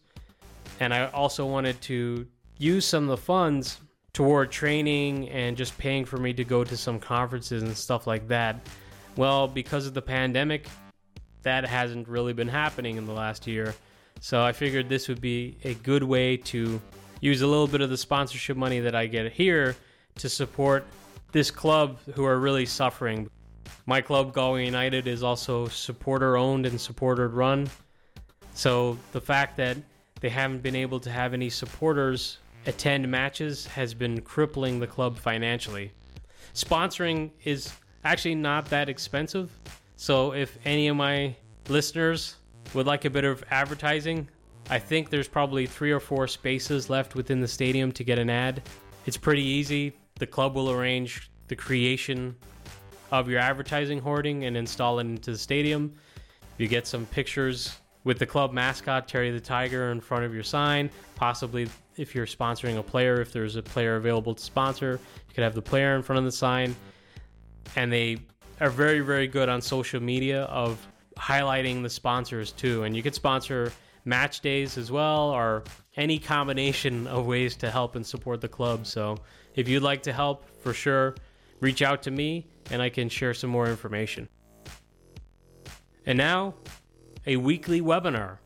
And 0.79 0.93
I 0.93 1.07
also 1.11 1.45
wanted 1.45 1.79
to 1.81 2.25
use 2.57 2.85
some 2.85 3.03
of 3.03 3.09
the 3.09 3.17
funds 3.17 3.79
toward 4.13 4.51
training 4.51 5.29
and 5.29 5.55
just 5.55 5.77
paying 5.77 6.05
for 6.05 6.17
me 6.17 6.33
to 6.33 6.43
go 6.43 6.63
to 6.63 6.75
some 6.75 6.99
conferences 6.99 7.61
and 7.61 7.77
stuff 7.77 8.07
like 8.07 8.27
that. 8.27 8.67
Well, 9.15 9.47
because 9.47 9.85
of 9.85 9.93
the 9.93 10.01
pandemic, 10.01 10.67
that 11.43 11.65
hasn't 11.65 12.07
really 12.07 12.33
been 12.33 12.47
happening 12.47 12.97
in 12.97 13.05
the 13.05 13.13
last 13.13 13.45
year. 13.45 13.75
So 14.19 14.41
I 14.41 14.51
figured 14.51 14.89
this 14.89 15.07
would 15.07 15.21
be 15.21 15.57
a 15.63 15.73
good 15.75 16.03
way 16.03 16.37
to 16.37 16.81
use 17.21 17.41
a 17.41 17.47
little 17.47 17.67
bit 17.67 17.81
of 17.81 17.89
the 17.89 17.97
sponsorship 17.97 18.57
money 18.57 18.79
that 18.79 18.95
I 18.95 19.07
get 19.07 19.31
here 19.31 19.75
to 20.15 20.29
support 20.29 20.85
this 21.31 21.51
club 21.51 21.99
who 22.13 22.25
are 22.25 22.39
really 22.39 22.65
suffering. 22.65 23.29
My 23.85 24.01
club, 24.01 24.33
Galway 24.33 24.65
United, 24.65 25.07
is 25.07 25.23
also 25.23 25.67
supporter 25.67 26.37
owned 26.37 26.65
and 26.65 26.79
supporter 26.79 27.27
run. 27.27 27.69
So 28.53 28.97
the 29.11 29.21
fact 29.21 29.57
that 29.57 29.77
they 30.19 30.29
haven't 30.29 30.63
been 30.63 30.75
able 30.75 30.99
to 31.01 31.11
have 31.11 31.33
any 31.33 31.49
supporters 31.49 32.39
attend 32.65 33.09
matches 33.09 33.65
has 33.67 33.93
been 33.93 34.21
crippling 34.21 34.79
the 34.79 34.87
club 34.87 35.17
financially. 35.17 35.91
Sponsoring 36.53 37.29
is 37.43 37.71
actually 38.03 38.35
not 38.35 38.65
that 38.65 38.89
expensive. 38.89 39.51
So 39.95 40.33
if 40.33 40.57
any 40.65 40.87
of 40.87 40.95
my 40.95 41.35
listeners 41.69 42.35
would 42.73 42.87
like 42.87 43.05
a 43.05 43.09
bit 43.09 43.23
of 43.23 43.43
advertising, 43.49 44.29
I 44.69 44.79
think 44.79 45.09
there's 45.09 45.27
probably 45.27 45.65
three 45.65 45.91
or 45.91 45.99
four 45.99 46.27
spaces 46.27 46.89
left 46.89 47.15
within 47.15 47.39
the 47.39 47.47
stadium 47.47 47.91
to 47.93 48.03
get 48.03 48.19
an 48.19 48.29
ad. 48.29 48.61
It's 49.05 49.17
pretty 49.17 49.43
easy. 49.43 49.93
The 50.19 50.27
club 50.27 50.55
will 50.55 50.71
arrange 50.71 51.31
the 51.47 51.55
creation 51.55 52.35
of 53.11 53.29
your 53.29 53.39
advertising 53.39 53.99
hoarding 53.99 54.43
and 54.45 54.57
install 54.57 54.99
it 54.99 55.03
into 55.03 55.31
the 55.31 55.37
stadium. 55.37 55.93
You 56.57 56.67
get 56.67 56.85
some 56.85 57.05
pictures 57.05 57.77
with 58.03 58.19
the 58.19 58.25
club 58.25 58.51
mascot, 58.51 59.07
Terry 59.07 59.31
the 59.31 59.39
Tiger, 59.39 59.91
in 59.91 60.01
front 60.01 60.25
of 60.25 60.33
your 60.33 60.43
sign. 60.43 60.89
Possibly, 61.15 61.69
if 61.95 62.13
you're 62.13 62.25
sponsoring 62.25 62.77
a 62.77 62.83
player, 62.83 63.21
if 63.21 63.31
there's 63.31 63.55
a 63.55 63.61
player 63.61 63.95
available 63.95 64.35
to 64.35 64.43
sponsor, 64.43 64.99
you 65.27 65.33
could 65.33 65.43
have 65.43 65.55
the 65.55 65.61
player 65.61 65.95
in 65.95 66.01
front 66.01 66.19
of 66.19 66.25
the 66.25 66.31
sign. 66.31 66.75
And 67.75 67.91
they 67.91 68.17
are 68.59 68.69
very, 68.69 68.99
very 68.99 69.27
good 69.27 69.49
on 69.49 69.61
social 69.61 70.01
media 70.01 70.43
of 70.43 70.85
highlighting 71.17 71.83
the 71.83 71.89
sponsors 71.89 72.51
too. 72.51 72.83
And 72.83 72.95
you 72.95 73.03
could 73.03 73.15
sponsor 73.15 73.71
match 74.05 74.41
days 74.41 74.77
as 74.77 74.91
well, 74.91 75.29
or 75.29 75.63
any 75.95 76.19
combination 76.19 77.07
of 77.15 77.25
ways 77.25 77.55
to 77.57 77.69
help 77.69 77.95
and 77.95 78.05
support 78.05 78.41
the 78.41 78.47
club. 78.47 78.87
So 78.87 79.17
if 79.55 79.67
you'd 79.67 79.83
like 79.83 80.03
to 80.03 80.13
help, 80.13 80.45
for 80.61 80.73
sure, 80.73 81.15
reach 81.59 81.81
out 81.81 82.03
to 82.03 82.11
me 82.11 82.47
and 82.71 82.81
I 82.81 82.89
can 82.89 83.09
share 83.09 83.33
some 83.33 83.49
more 83.49 83.67
information. 83.67 84.29
And 86.05 86.17
now, 86.17 86.53
a 87.25 87.35
weekly 87.35 87.81
webinar. 87.81 88.37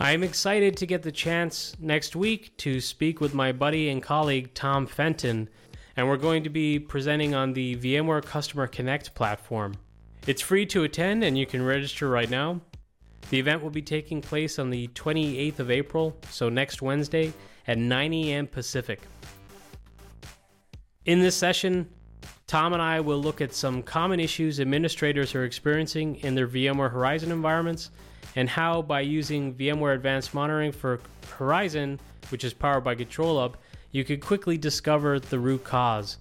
I 0.00 0.12
am 0.12 0.22
excited 0.22 0.76
to 0.78 0.86
get 0.86 1.02
the 1.02 1.12
chance 1.12 1.76
next 1.78 2.16
week 2.16 2.56
to 2.58 2.80
speak 2.80 3.20
with 3.20 3.32
my 3.32 3.52
buddy 3.52 3.88
and 3.88 4.02
colleague 4.02 4.52
Tom 4.52 4.86
Fenton, 4.86 5.48
and 5.96 6.08
we're 6.08 6.16
going 6.16 6.42
to 6.44 6.50
be 6.50 6.78
presenting 6.78 7.34
on 7.34 7.52
the 7.52 7.76
VMware 7.76 8.24
Customer 8.24 8.66
Connect 8.66 9.14
platform. 9.14 9.74
It's 10.26 10.42
free 10.42 10.66
to 10.66 10.84
attend 10.84 11.22
and 11.22 11.36
you 11.38 11.46
can 11.46 11.62
register 11.62 12.08
right 12.08 12.28
now. 12.28 12.60
The 13.30 13.38
event 13.38 13.62
will 13.62 13.70
be 13.70 13.82
taking 13.82 14.20
place 14.20 14.58
on 14.58 14.70
the 14.70 14.88
28th 14.88 15.58
of 15.58 15.70
April, 15.70 16.16
so 16.30 16.48
next 16.48 16.82
Wednesday 16.82 17.32
at 17.66 17.78
9 17.78 18.12
a.m. 18.12 18.46
Pacific. 18.46 19.00
In 21.06 21.20
this 21.20 21.36
session, 21.36 21.88
Tom 22.46 22.72
and 22.72 22.82
I 22.82 23.00
will 23.00 23.20
look 23.20 23.40
at 23.40 23.54
some 23.54 23.82
common 23.82 24.20
issues 24.20 24.60
administrators 24.60 25.34
are 25.34 25.44
experiencing 25.44 26.16
in 26.16 26.34
their 26.34 26.46
VMware 26.46 26.90
Horizon 26.90 27.32
environments 27.32 27.90
and 28.36 28.48
how, 28.48 28.82
by 28.82 29.00
using 29.00 29.54
VMware 29.54 29.94
Advanced 29.94 30.34
Monitoring 30.34 30.72
for 30.72 31.00
Horizon, 31.38 32.00
which 32.30 32.44
is 32.44 32.52
powered 32.52 32.84
by 32.84 32.94
ControlUp, 32.94 33.54
you 33.94 34.02
could 34.02 34.20
quickly 34.20 34.58
discover 34.58 35.20
the 35.20 35.38
root 35.38 35.62
cause. 35.62 36.18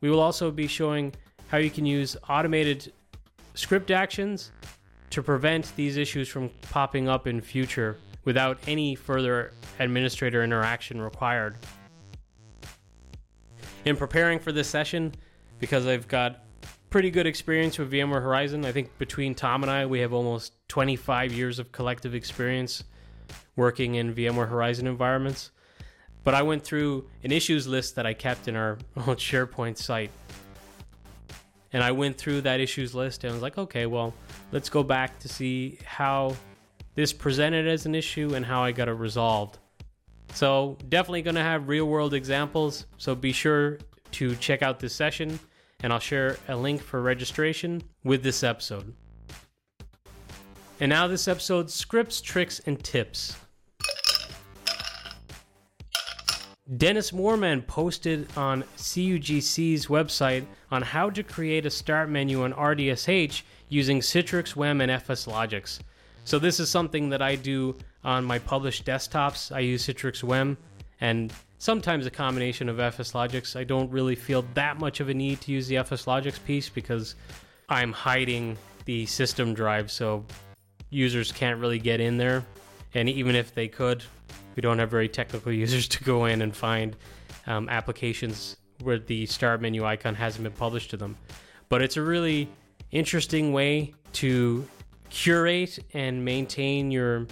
We 0.00 0.10
will 0.10 0.18
also 0.18 0.50
be 0.50 0.66
showing 0.66 1.14
how 1.46 1.58
you 1.58 1.70
can 1.70 1.86
use 1.86 2.16
automated 2.28 2.92
script 3.54 3.92
actions 3.92 4.50
to 5.10 5.22
prevent 5.22 5.74
these 5.76 5.96
issues 5.96 6.28
from 6.28 6.50
popping 6.72 7.08
up 7.08 7.28
in 7.28 7.40
future 7.40 7.98
without 8.24 8.58
any 8.66 8.96
further 8.96 9.52
administrator 9.78 10.42
interaction 10.42 11.00
required. 11.00 11.56
In 13.84 13.96
preparing 13.96 14.40
for 14.40 14.50
this 14.50 14.66
session, 14.66 15.14
because 15.60 15.86
I've 15.86 16.08
got 16.08 16.40
pretty 16.90 17.12
good 17.12 17.28
experience 17.28 17.78
with 17.78 17.92
VMware 17.92 18.20
Horizon, 18.20 18.64
I 18.64 18.72
think 18.72 18.98
between 18.98 19.36
Tom 19.36 19.62
and 19.62 19.70
I, 19.70 19.86
we 19.86 20.00
have 20.00 20.12
almost 20.12 20.54
25 20.66 21.32
years 21.32 21.60
of 21.60 21.70
collective 21.70 22.12
experience 22.12 22.82
working 23.54 23.94
in 23.94 24.12
VMware 24.12 24.48
Horizon 24.48 24.88
environments. 24.88 25.52
But 26.24 26.34
I 26.34 26.42
went 26.42 26.64
through 26.64 27.08
an 27.22 27.30
issues 27.30 27.66
list 27.66 27.96
that 27.96 28.06
I 28.06 28.14
kept 28.14 28.48
in 28.48 28.56
our 28.56 28.78
old 29.06 29.18
SharePoint 29.18 29.76
site. 29.76 30.10
And 31.72 31.82
I 31.82 31.92
went 31.92 32.16
through 32.16 32.42
that 32.42 32.60
issues 32.60 32.94
list 32.94 33.24
and 33.24 33.32
was 33.32 33.42
like, 33.42 33.58
okay, 33.58 33.86
well, 33.86 34.14
let's 34.52 34.68
go 34.68 34.82
back 34.82 35.18
to 35.20 35.28
see 35.28 35.78
how 35.84 36.34
this 36.94 37.12
presented 37.12 37.66
as 37.66 37.84
an 37.86 37.94
issue 37.94 38.34
and 38.34 38.46
how 38.46 38.62
I 38.62 38.72
got 38.72 38.88
it 38.88 38.92
resolved. 38.92 39.58
So, 40.32 40.76
definitely 40.88 41.22
going 41.22 41.34
to 41.34 41.42
have 41.42 41.68
real 41.68 41.84
world 41.86 42.14
examples. 42.14 42.86
So, 42.96 43.14
be 43.14 43.32
sure 43.32 43.78
to 44.12 44.34
check 44.36 44.62
out 44.62 44.80
this 44.80 44.94
session 44.94 45.38
and 45.82 45.92
I'll 45.92 45.98
share 45.98 46.38
a 46.48 46.56
link 46.56 46.82
for 46.82 47.02
registration 47.02 47.82
with 48.04 48.22
this 48.22 48.42
episode. 48.42 48.94
And 50.80 50.88
now, 50.88 51.06
this 51.06 51.28
episode's 51.28 51.74
scripts, 51.74 52.20
tricks, 52.20 52.60
and 52.66 52.82
tips. 52.82 53.36
Dennis 56.78 57.10
Moorman 57.10 57.66
posted 57.66 58.26
on 58.38 58.62
CUGC's 58.78 59.86
website 59.88 60.46
on 60.70 60.80
how 60.80 61.10
to 61.10 61.22
create 61.22 61.66
a 61.66 61.70
start 61.70 62.08
menu 62.08 62.42
on 62.42 62.54
RDSH 62.54 63.42
using 63.68 64.00
Citrix 64.00 64.56
WEM 64.56 64.80
and 64.80 64.90
FSLogix. 64.90 65.80
So 66.24 66.38
this 66.38 66.58
is 66.60 66.70
something 66.70 67.10
that 67.10 67.20
I 67.20 67.34
do 67.34 67.76
on 68.02 68.24
my 68.24 68.38
published 68.38 68.86
desktops. 68.86 69.54
I 69.54 69.58
use 69.58 69.86
Citrix 69.86 70.24
WEM 70.24 70.56
and 71.02 71.34
sometimes 71.58 72.06
a 72.06 72.10
combination 72.10 72.70
of 72.70 72.78
FSLogix. 72.78 73.56
I 73.56 73.64
don't 73.64 73.90
really 73.90 74.14
feel 74.14 74.42
that 74.54 74.78
much 74.78 75.00
of 75.00 75.10
a 75.10 75.14
need 75.14 75.42
to 75.42 75.52
use 75.52 75.66
the 75.68 75.74
FSLogix 75.74 76.42
piece 76.46 76.70
because 76.70 77.14
I'm 77.68 77.92
hiding 77.92 78.56
the 78.86 79.04
system 79.04 79.52
drive 79.52 79.90
so 79.90 80.24
users 80.88 81.30
can't 81.30 81.60
really 81.60 81.78
get 81.78 82.00
in 82.00 82.16
there. 82.16 82.42
And 82.94 83.06
even 83.10 83.36
if 83.36 83.54
they 83.54 83.68
could, 83.68 84.02
we 84.56 84.60
don't 84.60 84.78
have 84.78 84.90
very 84.90 85.08
technical 85.08 85.52
users 85.64 85.88
to 85.88 86.04
go 86.04 86.26
in 86.26 86.42
and 86.42 86.54
find 86.54 86.96
um, 87.46 87.68
applications 87.68 88.56
where 88.82 88.98
the 88.98 89.26
start 89.26 89.60
menu 89.60 89.84
icon 89.84 90.14
hasn't 90.14 90.42
been 90.42 90.52
published 90.52 90.90
to 90.90 90.96
them. 90.96 91.16
But 91.68 91.82
it's 91.82 91.96
a 91.96 92.02
really 92.02 92.48
interesting 92.90 93.52
way 93.52 93.94
to 94.14 94.66
curate 95.10 95.78
and 95.92 96.24
maintain 96.24 96.90
your 96.90 97.26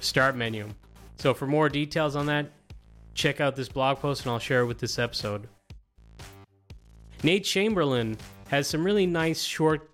start 0.00 0.36
menu. 0.36 0.68
So 1.16 1.34
for 1.34 1.46
more 1.46 1.68
details 1.68 2.16
on 2.16 2.26
that, 2.26 2.50
check 3.14 3.40
out 3.40 3.56
this 3.56 3.68
blog 3.68 3.98
post 3.98 4.22
and 4.22 4.32
I'll 4.32 4.38
share 4.38 4.60
it 4.60 4.66
with 4.66 4.78
this 4.78 4.98
episode. 4.98 5.48
Nate 7.22 7.44
Chamberlain 7.44 8.18
has 8.48 8.66
some 8.66 8.84
really 8.84 9.06
nice, 9.06 9.42
short, 9.42 9.90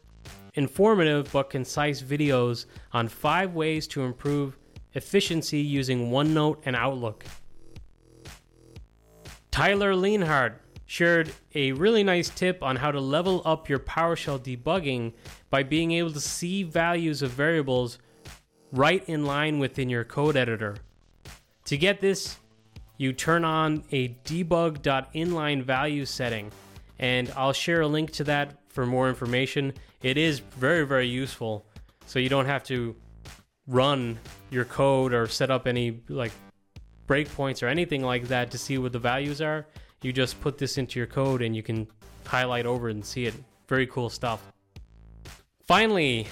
informative, 0.54 1.30
but 1.32 1.50
concise 1.50 2.02
videos 2.02 2.66
on 2.92 3.06
five 3.06 3.54
ways 3.54 3.86
to 3.88 4.02
improve 4.02 4.56
efficiency 4.94 5.58
using 5.58 6.10
OneNote 6.10 6.58
and 6.64 6.76
Outlook. 6.76 7.24
Tyler 9.50 9.94
Leonhardt 9.94 10.60
shared 10.86 11.32
a 11.54 11.72
really 11.72 12.02
nice 12.02 12.30
tip 12.30 12.62
on 12.62 12.76
how 12.76 12.90
to 12.90 13.00
level 13.00 13.42
up 13.44 13.68
your 13.68 13.78
PowerShell 13.78 14.40
debugging 14.40 15.12
by 15.48 15.62
being 15.62 15.92
able 15.92 16.10
to 16.10 16.20
see 16.20 16.62
values 16.62 17.22
of 17.22 17.30
variables 17.30 17.98
right 18.72 19.08
in 19.08 19.24
line 19.24 19.58
within 19.58 19.88
your 19.88 20.04
code 20.04 20.36
editor. 20.36 20.76
To 21.66 21.76
get 21.76 22.00
this, 22.00 22.36
you 22.96 23.12
turn 23.12 23.44
on 23.44 23.84
a 23.92 24.08
debug.inline 24.24 25.62
value 25.62 26.04
setting, 26.04 26.50
and 26.98 27.32
I'll 27.36 27.52
share 27.52 27.82
a 27.82 27.86
link 27.86 28.10
to 28.12 28.24
that 28.24 28.58
for 28.68 28.84
more 28.84 29.08
information. 29.08 29.72
It 30.02 30.18
is 30.18 30.40
very, 30.40 30.84
very 30.86 31.08
useful, 31.08 31.64
so 32.06 32.18
you 32.18 32.28
don't 32.28 32.46
have 32.46 32.64
to 32.64 32.96
run 33.70 34.18
your 34.50 34.64
code 34.64 35.14
or 35.14 35.26
set 35.28 35.50
up 35.50 35.66
any 35.66 36.00
like 36.08 36.32
breakpoints 37.06 37.62
or 37.62 37.66
anything 37.68 38.02
like 38.02 38.28
that 38.28 38.50
to 38.50 38.58
see 38.58 38.76
what 38.76 38.92
the 38.92 38.98
values 38.98 39.40
are. 39.40 39.66
You 40.02 40.12
just 40.12 40.40
put 40.40 40.58
this 40.58 40.76
into 40.76 40.98
your 40.98 41.06
code 41.06 41.40
and 41.40 41.54
you 41.54 41.62
can 41.62 41.86
highlight 42.26 42.66
over 42.66 42.88
and 42.88 43.04
see 43.04 43.26
it. 43.26 43.34
Very 43.68 43.86
cool 43.86 44.10
stuff. 44.10 44.52
Finally, 45.66 46.26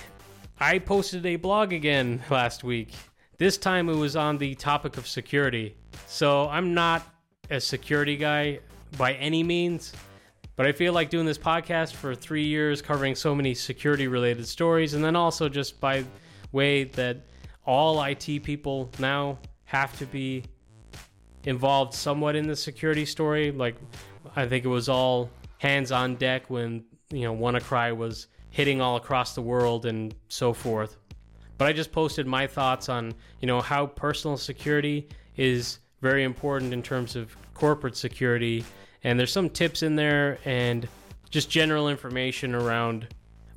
I 0.59 0.81
posted 0.81 1.25
a 1.27 1.37
blog 1.37 1.73
again 1.73 2.23
last 2.31 2.65
week. 2.65 2.93
This 3.39 3.57
time 3.57 3.89
it 3.89 3.95
was 3.95 4.17
on 4.17 4.37
the 4.37 4.57
topic 4.57 4.97
of 4.97 5.07
security. 5.07 5.77
So 6.07 6.49
I'm 6.49 6.75
not 6.75 7.07
a 7.51 7.61
security 7.61 8.17
guy 8.17 8.59
by 8.97 9.13
any 9.15 9.45
means, 9.45 9.93
but 10.57 10.67
I 10.67 10.73
feel 10.73 10.93
like 10.93 11.09
doing 11.09 11.27
this 11.27 11.39
podcast 11.39 11.95
for 11.95 12.17
three 12.17 12.45
years, 12.45 12.83
covering 12.83 13.15
so 13.15 13.33
many 13.33 13.55
security 13.55 14.09
related 14.09 14.47
stories, 14.49 14.95
and 14.95 15.05
then 15.05 15.15
also 15.15 15.49
just 15.49 15.81
by 15.81 16.05
way 16.53 16.85
that 16.85 17.19
all 17.67 18.03
IT 18.03 18.43
people 18.43 18.91
now 18.99 19.39
have 19.65 19.97
to 19.99 20.07
be 20.07 20.45
involved 21.45 21.95
somewhat 21.95 22.37
in 22.37 22.47
the 22.47 22.57
security 22.57 23.05
story. 23.05 23.51
Like, 23.51 23.77
I 24.37 24.47
think 24.47 24.65
it 24.65 24.69
was 24.69 24.89
all 24.89 25.31
hands 25.59 25.93
on 25.93 26.17
deck 26.17 26.49
when, 26.49 26.85
you 27.11 27.23
know, 27.23 27.35
WannaCry 27.35 27.97
was 27.97 28.29
hitting 28.51 28.81
all 28.81 28.97
across 28.97 29.35
the 29.35 29.43
world 29.43 29.87
and 29.87 30.15
so 30.29 30.53
forth. 30.53 30.97
But 31.59 31.69
I 31.69 31.73
just 31.73 31.93
posted 31.93 32.27
my 32.27 32.47
thoughts 32.47 32.89
on, 32.89 33.13
you 33.41 33.47
know, 33.47 33.61
how 33.61 33.87
personal 33.87 34.37
security 34.37 35.09
is 35.37 35.81
very 36.01 36.25
important 36.25 36.73
in 36.73 36.83
terms 36.83 37.17
of 37.17 37.37
corporate 37.55 37.97
security. 37.97 38.65
And 39.05 39.19
there's 39.19 39.33
some 39.33 39.51
tips 39.51 39.83
in 39.83 39.97
there 39.97 40.39
and 40.45 40.89
just 41.31 41.51
general 41.51 41.89
information 41.89 42.55
around 42.55 43.09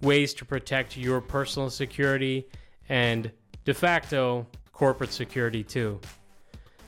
ways 0.01 0.33
to 0.33 0.45
protect 0.45 0.97
your 0.97 1.21
personal 1.21 1.69
security 1.69 2.47
and 2.91 3.31
de 3.63 3.73
facto 3.73 4.45
corporate 4.73 5.13
security 5.13 5.63
too. 5.63 5.99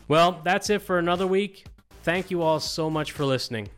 Well, 0.10 0.42
that's 0.44 0.70
it 0.70 0.82
for 0.82 1.00
another 1.00 1.26
week. 1.26 1.66
Thank 2.04 2.30
you 2.30 2.42
all 2.42 2.60
so 2.60 2.90
much 2.90 3.14
for 3.14 3.24
listening. 3.24 3.70